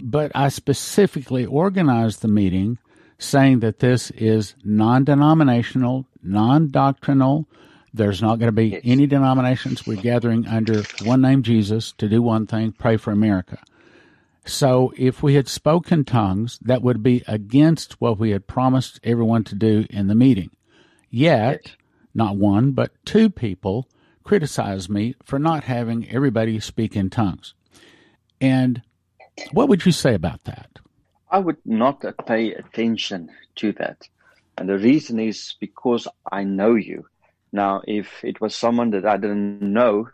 but 0.00 0.32
I 0.34 0.48
specifically 0.48 1.44
organized 1.44 2.22
the 2.22 2.28
meeting 2.28 2.78
saying 3.18 3.60
that 3.60 3.80
this 3.80 4.10
is 4.12 4.54
non 4.64 5.04
denominational, 5.04 6.06
non 6.22 6.70
doctrinal, 6.70 7.48
there's 7.92 8.22
not 8.22 8.38
going 8.38 8.48
to 8.48 8.52
be 8.52 8.80
any 8.84 9.06
denominations. 9.06 9.86
We're 9.86 10.00
gathering 10.00 10.46
under 10.46 10.82
one 11.04 11.20
name, 11.20 11.42
Jesus, 11.42 11.92
to 11.98 12.08
do 12.08 12.22
one 12.22 12.46
thing, 12.46 12.72
pray 12.72 12.96
for 12.96 13.10
America. 13.10 13.58
So 14.44 14.92
if 14.96 15.22
we 15.22 15.34
had 15.34 15.48
spoken 15.48 16.04
tongues, 16.04 16.58
that 16.62 16.82
would 16.82 17.02
be 17.02 17.22
against 17.26 18.00
what 18.00 18.18
we 18.18 18.30
had 18.30 18.46
promised 18.46 19.00
everyone 19.02 19.44
to 19.44 19.54
do 19.54 19.84
in 19.90 20.06
the 20.06 20.14
meeting. 20.14 20.50
Yet, 21.10 21.76
not 22.14 22.36
one, 22.36 22.72
but 22.72 22.92
two 23.04 23.30
people 23.30 23.88
criticized 24.24 24.88
me 24.88 25.14
for 25.22 25.38
not 25.38 25.64
having 25.64 26.08
everybody 26.08 26.60
speak 26.60 26.96
in 26.96 27.10
tongues. 27.10 27.54
And 28.40 28.82
what 29.52 29.68
would 29.68 29.84
you 29.84 29.92
say 29.92 30.14
about 30.14 30.44
that? 30.44 30.70
I 31.30 31.38
would 31.38 31.58
not 31.64 32.04
pay 32.26 32.52
attention 32.54 33.30
to 33.56 33.72
that. 33.72 34.08
And 34.56 34.68
the 34.68 34.78
reason 34.78 35.20
is 35.20 35.54
because 35.60 36.08
I 36.30 36.44
know 36.44 36.74
you. 36.74 37.06
Now, 37.52 37.82
if 37.86 38.24
it 38.24 38.40
was 38.40 38.54
someone 38.54 38.90
that 38.90 39.06
I 39.06 39.16
didn't 39.16 39.60
know, 39.60 40.08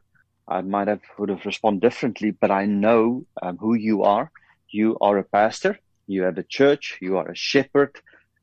I 0.47 0.61
might 0.61 0.89
have 0.89 1.01
would 1.19 1.31
have 1.31 1.47
responded 1.47 1.81
differently. 1.81 2.31
But 2.33 2.51
I 2.51 2.67
know 2.67 3.27
um, 3.43 3.57
who 3.59 3.75
you 3.75 4.03
are. 4.03 4.31
You 4.71 4.99
are 5.01 5.19
a 5.19 5.25
pastor. 5.25 5.79
You 6.07 6.23
have 6.25 6.37
a 6.39 6.43
church. 6.43 6.99
You 7.01 7.17
are 7.17 7.31
a 7.31 7.37
shepherd, 7.37 7.97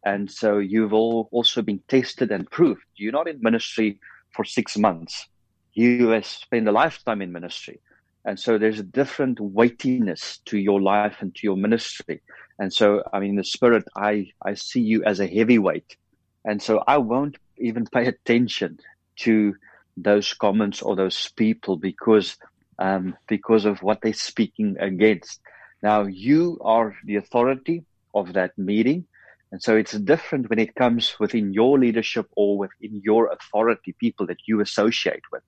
and 0.03 0.31
so 0.31 0.57
you've 0.57 0.93
all 0.93 1.29
also 1.31 1.61
been 1.61 1.81
tested 1.87 2.31
and 2.31 2.49
proved. 2.49 2.81
You're 2.95 3.11
not 3.11 3.27
in 3.27 3.39
ministry 3.41 3.99
for 4.31 4.43
six 4.43 4.77
months. 4.77 5.27
You 5.73 6.09
have 6.09 6.25
spent 6.25 6.67
a 6.67 6.71
lifetime 6.71 7.21
in 7.21 7.31
ministry. 7.31 7.79
And 8.25 8.39
so 8.39 8.57
there's 8.57 8.79
a 8.79 8.84
different 8.84 9.39
weightiness 9.39 10.39
to 10.45 10.57
your 10.57 10.81
life 10.81 11.17
and 11.21 11.34
to 11.36 11.41
your 11.43 11.57
ministry. 11.57 12.21
And 12.60 12.71
so, 12.71 13.03
I 13.12 13.19
mean, 13.19 13.36
the 13.36 13.43
spirit, 13.43 13.84
I, 13.95 14.27
I 14.45 14.53
see 14.53 14.81
you 14.81 15.03
as 15.03 15.19
a 15.19 15.27
heavyweight. 15.27 15.97
And 16.45 16.62
so 16.62 16.84
I 16.88 16.97
won't 16.97 17.38
even 17.57 17.86
pay 17.86 18.07
attention 18.07 18.77
to 19.21 19.55
those 19.97 20.34
comments 20.34 20.81
or 20.81 20.95
those 20.95 21.31
people 21.36 21.77
because 21.77 22.38
um, 22.79 23.15
because 23.27 23.65
of 23.65 23.84
what 23.84 23.99
they're 24.01 24.13
speaking 24.13 24.75
against. 24.79 25.39
Now 25.84 26.03
you 26.03 26.60
are 26.63 26.95
the 27.05 27.17
authority 27.17 27.86
of 28.15 28.34
that 28.34 28.57
meeting. 28.57 29.07
And 29.51 29.62
so 29.62 29.75
it's 29.75 29.91
different 29.91 30.49
when 30.49 30.60
it 30.60 30.75
comes 30.75 31.15
within 31.19 31.53
your 31.53 31.77
leadership 31.77 32.25
or 32.36 32.57
within 32.57 33.01
your 33.03 33.31
authority, 33.31 33.95
people 33.99 34.25
that 34.27 34.38
you 34.47 34.62
associate 34.62 35.23
with. 35.31 35.43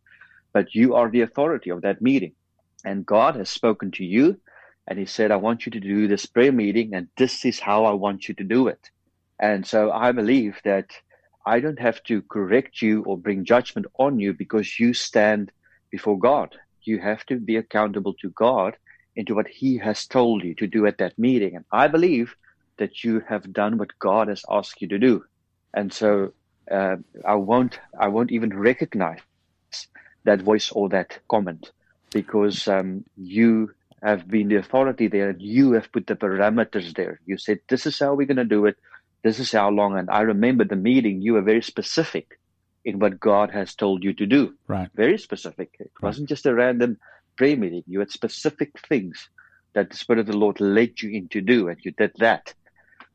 But 0.53 0.75
you 0.75 0.93
are 0.95 1.09
the 1.09 1.21
authority 1.21 1.71
of 1.71 1.81
that 1.81 2.01
meeting. 2.01 2.33
And 2.83 3.05
God 3.05 3.35
has 3.35 3.49
spoken 3.49 3.91
to 3.91 4.05
you 4.05 4.39
and 4.87 4.99
He 4.99 5.05
said, 5.05 5.31
I 5.31 5.37
want 5.37 5.65
you 5.65 5.71
to 5.71 5.79
do 5.79 6.07
this 6.07 6.25
prayer 6.25 6.51
meeting 6.51 6.93
and 6.93 7.07
this 7.17 7.45
is 7.45 7.59
how 7.59 7.85
I 7.85 7.91
want 7.91 8.27
you 8.27 8.35
to 8.35 8.43
do 8.43 8.67
it. 8.67 8.89
And 9.39 9.65
so 9.65 9.91
I 9.91 10.11
believe 10.11 10.59
that 10.63 10.91
I 11.45 11.59
don't 11.59 11.79
have 11.79 12.01
to 12.03 12.21
correct 12.23 12.81
you 12.81 13.03
or 13.03 13.17
bring 13.17 13.45
judgment 13.45 13.87
on 13.97 14.19
you 14.19 14.33
because 14.33 14.79
you 14.79 14.93
stand 14.93 15.51
before 15.91 16.17
God. 16.17 16.55
You 16.83 16.99
have 16.99 17.25
to 17.25 17.37
be 17.37 17.57
accountable 17.57 18.13
to 18.21 18.29
God 18.31 18.75
into 19.15 19.35
what 19.35 19.47
He 19.47 19.77
has 19.77 20.05
told 20.05 20.43
you 20.43 20.55
to 20.55 20.67
do 20.67 20.85
at 20.85 20.97
that 20.97 21.17
meeting. 21.17 21.55
And 21.55 21.65
I 21.71 21.87
believe 21.87 22.35
that 22.77 23.03
you 23.03 23.21
have 23.27 23.53
done 23.53 23.77
what 23.77 23.97
God 23.99 24.27
has 24.27 24.43
asked 24.49 24.81
you 24.81 24.87
to 24.89 24.99
do. 24.99 25.23
And 25.73 25.91
so 25.91 26.33
uh, 26.71 26.97
I 27.25 27.35
won't 27.35 27.79
I 27.99 28.07
won't 28.07 28.31
even 28.31 28.57
recognize 28.57 29.19
that 30.23 30.41
voice 30.41 30.71
or 30.71 30.89
that 30.89 31.19
comment 31.29 31.71
because 32.13 32.67
um, 32.67 33.03
you 33.17 33.71
have 34.03 34.27
been 34.27 34.49
the 34.49 34.57
authority 34.57 35.07
there 35.07 35.29
and 35.29 35.41
you 35.41 35.73
have 35.73 35.91
put 35.91 36.07
the 36.07 36.15
parameters 36.15 36.95
there. 36.95 37.19
You 37.25 37.37
said 37.37 37.59
this 37.69 37.85
is 37.85 37.99
how 37.99 38.13
we're 38.13 38.27
going 38.27 38.37
to 38.37 38.45
do 38.45 38.65
it 38.65 38.77
this 39.23 39.39
is 39.39 39.51
how 39.51 39.69
long. 39.69 39.97
And 39.97 40.09
I 40.09 40.21
remember 40.21 40.65
the 40.65 40.75
meeting, 40.75 41.21
you 41.21 41.33
were 41.33 41.41
very 41.41 41.61
specific 41.61 42.39
in 42.85 42.99
what 42.99 43.19
God 43.19 43.51
has 43.51 43.73
told 43.73 44.03
you 44.03 44.13
to 44.15 44.25
do. 44.25 44.53
Right. 44.67 44.89
Very 44.93 45.17
specific. 45.17 45.69
It 45.79 45.91
right. 46.01 46.09
wasn't 46.09 46.29
just 46.29 46.45
a 46.45 46.53
random 46.53 46.97
prayer 47.37 47.57
meeting. 47.57 47.83
You 47.87 47.99
had 47.99 48.11
specific 48.11 48.71
things 48.87 49.29
that 49.73 49.89
the 49.89 49.97
Spirit 49.97 50.19
of 50.19 50.27
the 50.27 50.37
Lord 50.37 50.59
led 50.59 51.01
you 51.01 51.09
in 51.11 51.29
to 51.29 51.41
do, 51.41 51.69
and 51.69 51.79
you 51.83 51.91
did 51.91 52.11
that. 52.19 52.53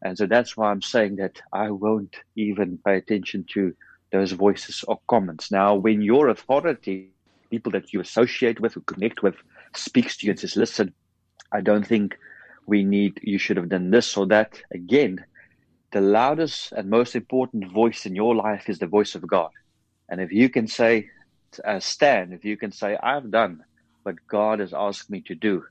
And 0.03 0.17
so 0.17 0.27
that's 0.27 0.57
why 0.57 0.71
I'm 0.71 0.83
saying 0.83 1.17
that 1.17 1.41
I 1.53 1.71
won't 1.71 2.17
even 2.37 2.79
pay 2.85 2.97
attention 2.97 3.45
to 3.53 3.75
those 4.11 4.33
voices 4.33 4.83
or 4.89 5.01
comments. 5.09 5.53
Now, 5.53 5.75
when 5.75 6.01
your 6.01 6.29
authority, 6.29 7.13
people 7.51 7.73
that 7.73 7.93
you 7.93 8.01
associate 8.01 8.61
with, 8.61 8.77
or 8.77 8.81
connect 8.81 9.23
with, 9.23 9.37
speaks 9.75 10.17
to 10.17 10.27
you 10.27 10.33
and 10.33 10.41
says, 10.41 10.57
listen, 10.57 10.95
I 11.53 11.61
don't 11.61 11.87
think 11.87 12.17
we 12.67 12.85
need, 12.85 13.21
you 13.23 13.39
should 13.39 13.57
have 13.57 13.69
done 13.69 13.91
this 13.91 14.17
or 14.17 14.27
that. 14.27 14.61
Again, 14.73 15.25
the 15.93 16.01
loudest 16.01 16.73
and 16.73 16.91
most 16.91 17.17
important 17.17 17.73
voice 17.73 18.05
in 18.05 18.15
your 18.15 18.35
life 18.35 18.69
is 18.69 18.79
the 18.79 18.87
voice 18.87 19.15
of 19.15 19.27
God. 19.27 19.51
And 20.09 20.21
if 20.21 20.33
you 20.33 20.49
can 20.49 20.67
say, 20.69 21.09
uh, 21.65 21.81
Stan, 21.81 22.33
if 22.33 22.45
you 22.45 22.57
can 22.57 22.73
say, 22.73 22.97
I've 23.03 23.31
done 23.31 23.65
what 24.03 24.17
God 24.29 24.61
has 24.61 24.75
asked 24.75 25.11
me 25.11 25.23
to 25.23 25.35
do, 25.35 25.65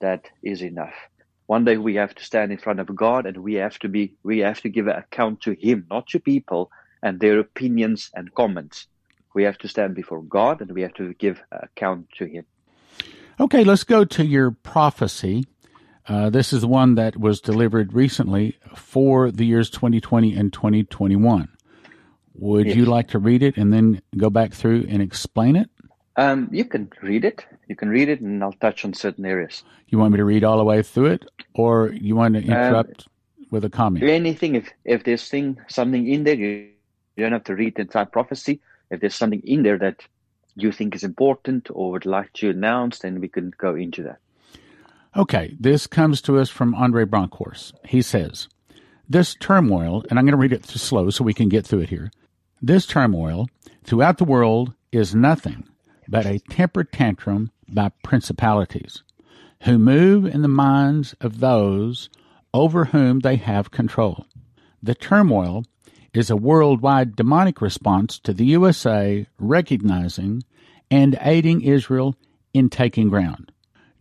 that 0.00 0.24
is 0.42 0.62
enough. 0.62 0.94
One 1.46 1.64
day 1.64 1.76
we 1.76 1.96
have 1.96 2.14
to 2.14 2.24
stand 2.24 2.52
in 2.52 2.58
front 2.58 2.80
of 2.80 2.94
God 2.94 3.26
and 3.26 3.38
we 3.38 3.54
have 3.54 3.78
to 3.80 3.88
be, 3.88 4.14
we 4.22 4.38
have 4.38 4.60
to 4.62 4.68
give 4.68 4.86
an 4.86 4.96
account 4.96 5.42
to 5.42 5.52
Him, 5.52 5.86
not 5.90 6.06
to 6.08 6.20
people 6.20 6.70
and 7.02 7.18
their 7.18 7.38
opinions 7.38 8.10
and 8.14 8.34
comments. 8.34 8.86
We 9.34 9.44
have 9.44 9.58
to 9.58 9.68
stand 9.68 9.94
before 9.94 10.22
God 10.22 10.60
and 10.60 10.72
we 10.72 10.82
have 10.82 10.94
to 10.94 11.14
give 11.14 11.42
account 11.52 12.08
to 12.18 12.26
Him. 12.26 12.44
Okay, 13.38 13.64
let's 13.64 13.84
go 13.84 14.04
to 14.04 14.24
your 14.24 14.50
prophecy. 14.50 15.46
Uh, 16.06 16.28
this 16.28 16.52
is 16.52 16.66
one 16.66 16.96
that 16.96 17.16
was 17.16 17.40
delivered 17.40 17.92
recently 17.92 18.58
for 18.74 19.30
the 19.30 19.46
years 19.46 19.70
2020 19.70 20.34
and 20.34 20.52
2021. 20.52 21.48
Would 22.34 22.66
yes. 22.66 22.76
you 22.76 22.86
like 22.86 23.08
to 23.08 23.18
read 23.18 23.42
it 23.42 23.56
and 23.56 23.72
then 23.72 24.02
go 24.16 24.30
back 24.30 24.52
through 24.52 24.86
and 24.88 25.02
explain 25.02 25.56
it? 25.56 25.70
Um, 26.16 26.48
you 26.50 26.64
can 26.64 26.90
read 27.02 27.24
it. 27.24 27.46
You 27.68 27.76
can 27.76 27.88
read 27.88 28.08
it, 28.08 28.20
and 28.20 28.42
I'll 28.42 28.52
touch 28.52 28.84
on 28.84 28.92
certain 28.92 29.24
areas. 29.24 29.62
You 29.88 29.98
want 29.98 30.12
me 30.12 30.18
to 30.18 30.24
read 30.24 30.42
all 30.42 30.58
the 30.58 30.64
way 30.64 30.82
through 30.82 31.06
it, 31.06 31.24
or 31.54 31.92
you 31.92 32.16
want 32.16 32.34
to 32.34 32.40
um, 32.40 32.50
interrupt 32.50 33.06
um, 33.06 33.46
with 33.50 33.64
a 33.64 33.70
comment? 33.70 34.04
Anything. 34.04 34.54
If 34.54 34.70
if 34.84 35.04
there's 35.04 35.28
thing 35.28 35.58
something 35.68 36.06
in 36.08 36.24
there, 36.24 36.34
you, 36.34 36.68
you 37.16 37.24
don't 37.24 37.32
have 37.32 37.44
to 37.44 37.54
read 37.54 37.76
the 37.76 37.82
entire 37.82 38.06
prophecy. 38.06 38.60
If 38.90 39.00
there's 39.00 39.14
something 39.14 39.42
in 39.44 39.62
there 39.62 39.78
that 39.78 40.04
you 40.56 40.72
think 40.72 40.94
is 40.94 41.04
important 41.04 41.68
or 41.70 41.92
would 41.92 42.06
like 42.06 42.32
to 42.34 42.50
announce, 42.50 43.00
then 43.00 43.20
we 43.20 43.28
can 43.28 43.52
go 43.56 43.74
into 43.74 44.02
that. 44.02 44.18
Okay, 45.16 45.56
this 45.58 45.86
comes 45.86 46.20
to 46.22 46.38
us 46.38 46.50
from 46.50 46.74
Andre 46.74 47.04
Bronkhorst. 47.04 47.72
He 47.84 48.02
says, 48.02 48.48
This 49.08 49.34
turmoil, 49.34 50.04
and 50.08 50.18
I'm 50.18 50.24
going 50.24 50.32
to 50.32 50.38
read 50.38 50.52
it 50.52 50.66
slow 50.66 51.10
so 51.10 51.24
we 51.24 51.34
can 51.34 51.48
get 51.48 51.66
through 51.66 51.80
it 51.80 51.90
here. 51.90 52.10
This 52.62 52.86
turmoil 52.86 53.48
throughout 53.84 54.18
the 54.18 54.24
world 54.24 54.74
is 54.92 55.14
nothing 55.14 55.64
but 56.08 56.26
a 56.26 56.40
temper 56.50 56.84
tantrum 56.84 57.50
by 57.68 57.90
principalities, 58.02 59.02
who 59.62 59.78
move 59.78 60.26
in 60.26 60.42
the 60.42 60.48
minds 60.48 61.14
of 61.20 61.40
those 61.40 62.10
over 62.52 62.86
whom 62.86 63.20
they 63.20 63.36
have 63.36 63.70
control. 63.70 64.26
The 64.82 64.94
turmoil 64.94 65.64
is 66.12 66.30
a 66.30 66.36
worldwide 66.36 67.16
demonic 67.16 67.60
response 67.60 68.18
to 68.18 68.32
the 68.32 68.46
USA 68.46 69.26
recognizing 69.38 70.42
and 70.90 71.18
aiding 71.20 71.62
Israel 71.62 72.16
in 72.52 72.68
taking 72.68 73.08
ground. 73.08 73.52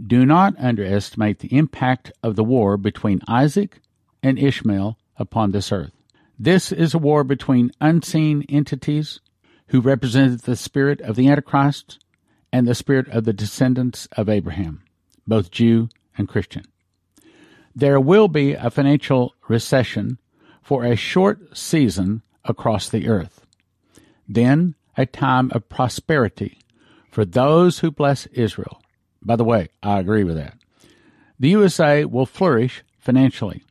Do 0.05 0.25
not 0.25 0.57
underestimate 0.57 1.39
the 1.39 1.55
impact 1.55 2.11
of 2.23 2.35
the 2.35 2.43
war 2.43 2.77
between 2.77 3.21
Isaac 3.27 3.81
and 4.23 4.39
Ishmael 4.39 4.97
upon 5.17 5.51
this 5.51 5.71
earth. 5.71 5.91
This 6.37 6.71
is 6.71 6.93
a 6.93 6.99
war 6.99 7.23
between 7.23 7.71
unseen 7.81 8.43
entities 8.47 9.19
who 9.67 9.81
represented 9.81 10.41
the 10.41 10.55
spirit 10.55 11.01
of 11.01 11.15
the 11.15 11.27
Antichrist 11.27 11.99
and 12.51 12.67
the 12.67 12.73
spirit 12.73 13.07
of 13.09 13.25
the 13.25 13.33
descendants 13.33 14.07
of 14.13 14.29
Abraham, 14.29 14.81
both 15.27 15.51
Jew 15.51 15.89
and 16.17 16.27
Christian. 16.27 16.63
There 17.75 17.99
will 17.99 18.27
be 18.27 18.53
a 18.53 18.71
financial 18.71 19.35
recession 19.47 20.17
for 20.61 20.83
a 20.83 20.95
short 20.95 21.57
season 21.57 22.21
across 22.45 22.89
the 22.89 23.07
earth. 23.07 23.45
Then 24.27 24.75
a 24.97 25.05
time 25.05 25.51
of 25.53 25.69
prosperity 25.69 26.59
for 27.09 27.25
those 27.25 27.79
who 27.79 27.91
bless 27.91 28.25
Israel. 28.27 28.81
By 29.21 29.35
the 29.35 29.43
way, 29.43 29.69
I 29.81 29.99
agree 29.99 30.23
with 30.23 30.35
that. 30.35 30.57
The 31.39 31.49
USA 31.49 32.05
will 32.05 32.25
flourish 32.25 32.83
financially 32.99 33.63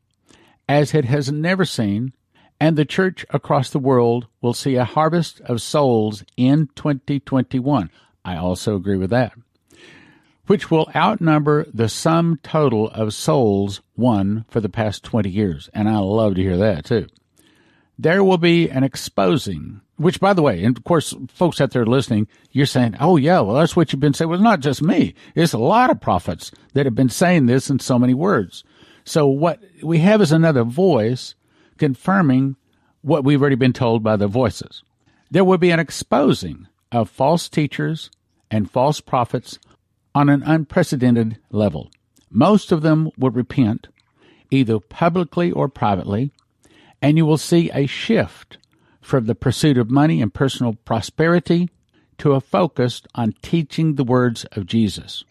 as 0.68 0.94
it 0.94 1.04
has 1.06 1.32
never 1.32 1.64
seen, 1.64 2.12
and 2.60 2.76
the 2.76 2.84
church 2.84 3.24
across 3.30 3.70
the 3.70 3.78
world 3.78 4.26
will 4.40 4.54
see 4.54 4.74
a 4.74 4.84
harvest 4.84 5.40
of 5.42 5.62
souls 5.62 6.24
in 6.36 6.68
2021. 6.74 7.90
I 8.24 8.36
also 8.36 8.76
agree 8.76 8.96
with 8.96 9.10
that. 9.10 9.32
Which 10.48 10.70
will 10.70 10.90
outnumber 10.96 11.66
the 11.72 11.88
sum 11.88 12.40
total 12.42 12.88
of 12.90 13.14
souls 13.14 13.80
won 13.96 14.44
for 14.48 14.60
the 14.60 14.68
past 14.68 15.04
20 15.04 15.30
years. 15.30 15.70
And 15.72 15.88
I 15.88 15.98
love 15.98 16.34
to 16.34 16.42
hear 16.42 16.56
that 16.56 16.84
too. 16.84 17.06
There 17.98 18.22
will 18.24 18.38
be 18.38 18.70
an 18.70 18.82
exposing, 18.82 19.80
which 19.96 20.20
by 20.20 20.32
the 20.32 20.42
way, 20.42 20.62
and 20.62 20.76
of 20.76 20.84
course, 20.84 21.14
folks 21.28 21.60
out 21.60 21.72
there 21.72 21.84
listening, 21.84 22.28
you're 22.50 22.64
saying, 22.64 22.96
oh 22.98 23.16
yeah, 23.16 23.40
well, 23.40 23.56
that's 23.56 23.76
what 23.76 23.92
you've 23.92 24.00
been 24.00 24.14
saying. 24.14 24.30
Well, 24.30 24.40
not 24.40 24.60
just 24.60 24.82
me. 24.82 25.14
It's 25.34 25.52
a 25.52 25.58
lot 25.58 25.90
of 25.90 26.00
prophets 26.00 26.50
that 26.74 26.86
have 26.86 26.94
been 26.94 27.08
saying 27.08 27.46
this 27.46 27.70
in 27.70 27.78
so 27.78 27.98
many 27.98 28.14
words. 28.14 28.64
So 29.04 29.26
what 29.26 29.60
we 29.82 29.98
have 29.98 30.20
is 30.20 30.32
another 30.32 30.64
voice 30.64 31.34
confirming 31.76 32.56
what 33.02 33.24
we've 33.24 33.40
already 33.40 33.56
been 33.56 33.72
told 33.72 34.02
by 34.02 34.16
the 34.16 34.28
voices. 34.28 34.82
There 35.30 35.44
will 35.44 35.58
be 35.58 35.70
an 35.70 35.80
exposing 35.80 36.68
of 36.90 37.10
false 37.10 37.48
teachers 37.48 38.10
and 38.50 38.70
false 38.70 39.00
prophets 39.00 39.58
on 40.18 40.28
an 40.28 40.42
unprecedented 40.42 41.38
level. 41.52 41.92
Most 42.28 42.72
of 42.72 42.82
them 42.82 43.08
will 43.16 43.30
repent, 43.30 43.86
either 44.50 44.80
publicly 44.80 45.52
or 45.52 45.68
privately, 45.68 46.32
and 47.00 47.16
you 47.16 47.24
will 47.24 47.38
see 47.38 47.70
a 47.70 47.86
shift 47.86 48.58
from 49.00 49.26
the 49.26 49.36
pursuit 49.36 49.78
of 49.78 49.92
money 49.92 50.20
and 50.20 50.34
personal 50.34 50.74
prosperity 50.84 51.70
to 52.18 52.32
a 52.32 52.40
focus 52.40 53.00
on 53.14 53.32
teaching 53.42 53.94
the 53.94 54.02
words 54.02 54.44
of 54.46 54.66
Jesus. 54.66 55.22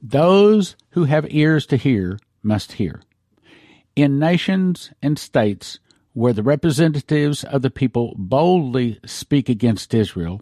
Those 0.00 0.74
who 0.92 1.04
have 1.04 1.26
ears 1.28 1.66
to 1.66 1.76
hear 1.76 2.18
must 2.42 2.72
hear. 2.72 3.02
In 3.94 4.18
nations 4.18 4.90
and 5.02 5.18
states 5.18 5.80
where 6.14 6.32
the 6.32 6.42
representatives 6.42 7.44
of 7.44 7.60
the 7.60 7.70
people 7.70 8.14
boldly 8.16 9.00
speak 9.04 9.50
against 9.50 9.92
Israel, 9.92 10.40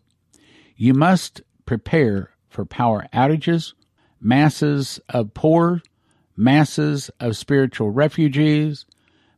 you 0.76 0.94
must 0.94 1.40
prepare 1.64 2.30
for 2.48 2.64
power 2.64 3.06
outages, 3.12 3.72
masses 4.20 5.00
of 5.08 5.34
poor, 5.34 5.82
masses 6.36 7.10
of 7.20 7.36
spiritual 7.36 7.90
refugees, 7.90 8.86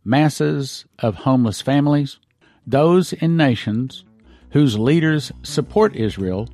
masses 0.04 0.84
of 0.98 1.14
homeless 1.14 1.60
families. 1.60 2.18
Those 2.66 3.12
in 3.12 3.36
nations 3.36 4.04
whose 4.50 4.78
leaders 4.78 5.32
support 5.42 5.96
Israel 5.96 6.48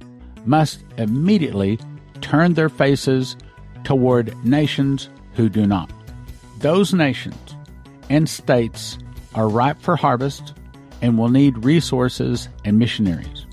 must 0.44 0.84
immediately 0.98 1.78
turn 2.20 2.54
their 2.54 2.68
faces 2.68 3.36
toward 3.84 4.34
nations 4.44 5.08
who 5.34 5.48
do 5.48 5.66
not. 5.66 5.90
Those 6.58 6.94
nations 6.94 7.56
and 8.08 8.28
states 8.28 8.98
are 9.34 9.48
ripe 9.48 9.80
for 9.80 9.96
harvest 9.96 10.54
and 11.02 11.18
will 11.18 11.28
need 11.28 11.64
resources 11.64 12.48
and 12.64 12.78
missionaries. 12.78 13.43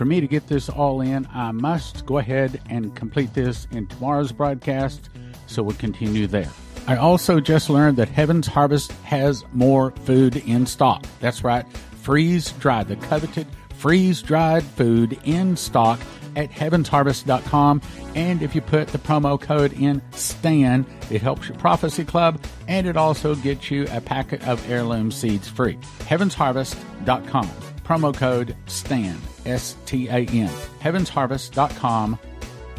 For 0.00 0.06
me 0.06 0.18
to 0.18 0.26
get 0.26 0.46
this 0.46 0.70
all 0.70 1.02
in, 1.02 1.28
I 1.30 1.52
must 1.52 2.06
go 2.06 2.16
ahead 2.16 2.62
and 2.70 2.96
complete 2.96 3.34
this 3.34 3.68
in 3.70 3.86
tomorrow's 3.86 4.32
broadcast, 4.32 5.10
so 5.46 5.62
we'll 5.62 5.76
continue 5.76 6.26
there. 6.26 6.48
I 6.86 6.96
also 6.96 7.38
just 7.38 7.68
learned 7.68 7.98
that 7.98 8.08
Heaven's 8.08 8.46
Harvest 8.46 8.92
has 9.02 9.44
more 9.52 9.90
food 9.90 10.36
in 10.36 10.64
stock. 10.64 11.04
That's 11.20 11.44
right, 11.44 11.66
freeze 12.00 12.50
dried, 12.52 12.88
the 12.88 12.96
coveted 12.96 13.46
freeze 13.74 14.22
dried 14.22 14.64
food 14.64 15.20
in 15.24 15.54
stock 15.54 16.00
at 16.34 16.50
heavensharvest.com. 16.50 17.82
And 18.14 18.40
if 18.40 18.54
you 18.54 18.62
put 18.62 18.88
the 18.88 18.98
promo 18.98 19.38
code 19.38 19.74
in 19.74 20.00
STAN, 20.12 20.86
it 21.10 21.20
helps 21.20 21.46
your 21.46 21.58
prophecy 21.58 22.06
club 22.06 22.42
and 22.68 22.86
it 22.86 22.96
also 22.96 23.34
gets 23.34 23.70
you 23.70 23.86
a 23.90 24.00
packet 24.00 24.48
of 24.48 24.66
heirloom 24.70 25.10
seeds 25.10 25.46
free. 25.46 25.76
Heavensharvest.com 26.04 27.50
promo 27.90 28.16
code 28.16 28.54
STAN, 28.66 29.18
S 29.46 29.76
T 29.86 30.08
A 30.08 30.26
N, 30.26 30.50
heavensharvest.com, 30.80 32.18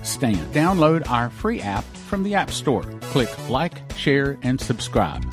STAN. 0.04 0.36
Download 0.54 1.10
our 1.10 1.30
free 1.30 1.62
app 1.62 1.84
from 1.84 2.24
the 2.24 2.36
App 2.36 2.52
Store. 2.52 2.84
Click 3.02 3.30
like, 3.50 3.82
share, 3.94 4.38
and 4.42 4.60
subscribe. 4.60 5.24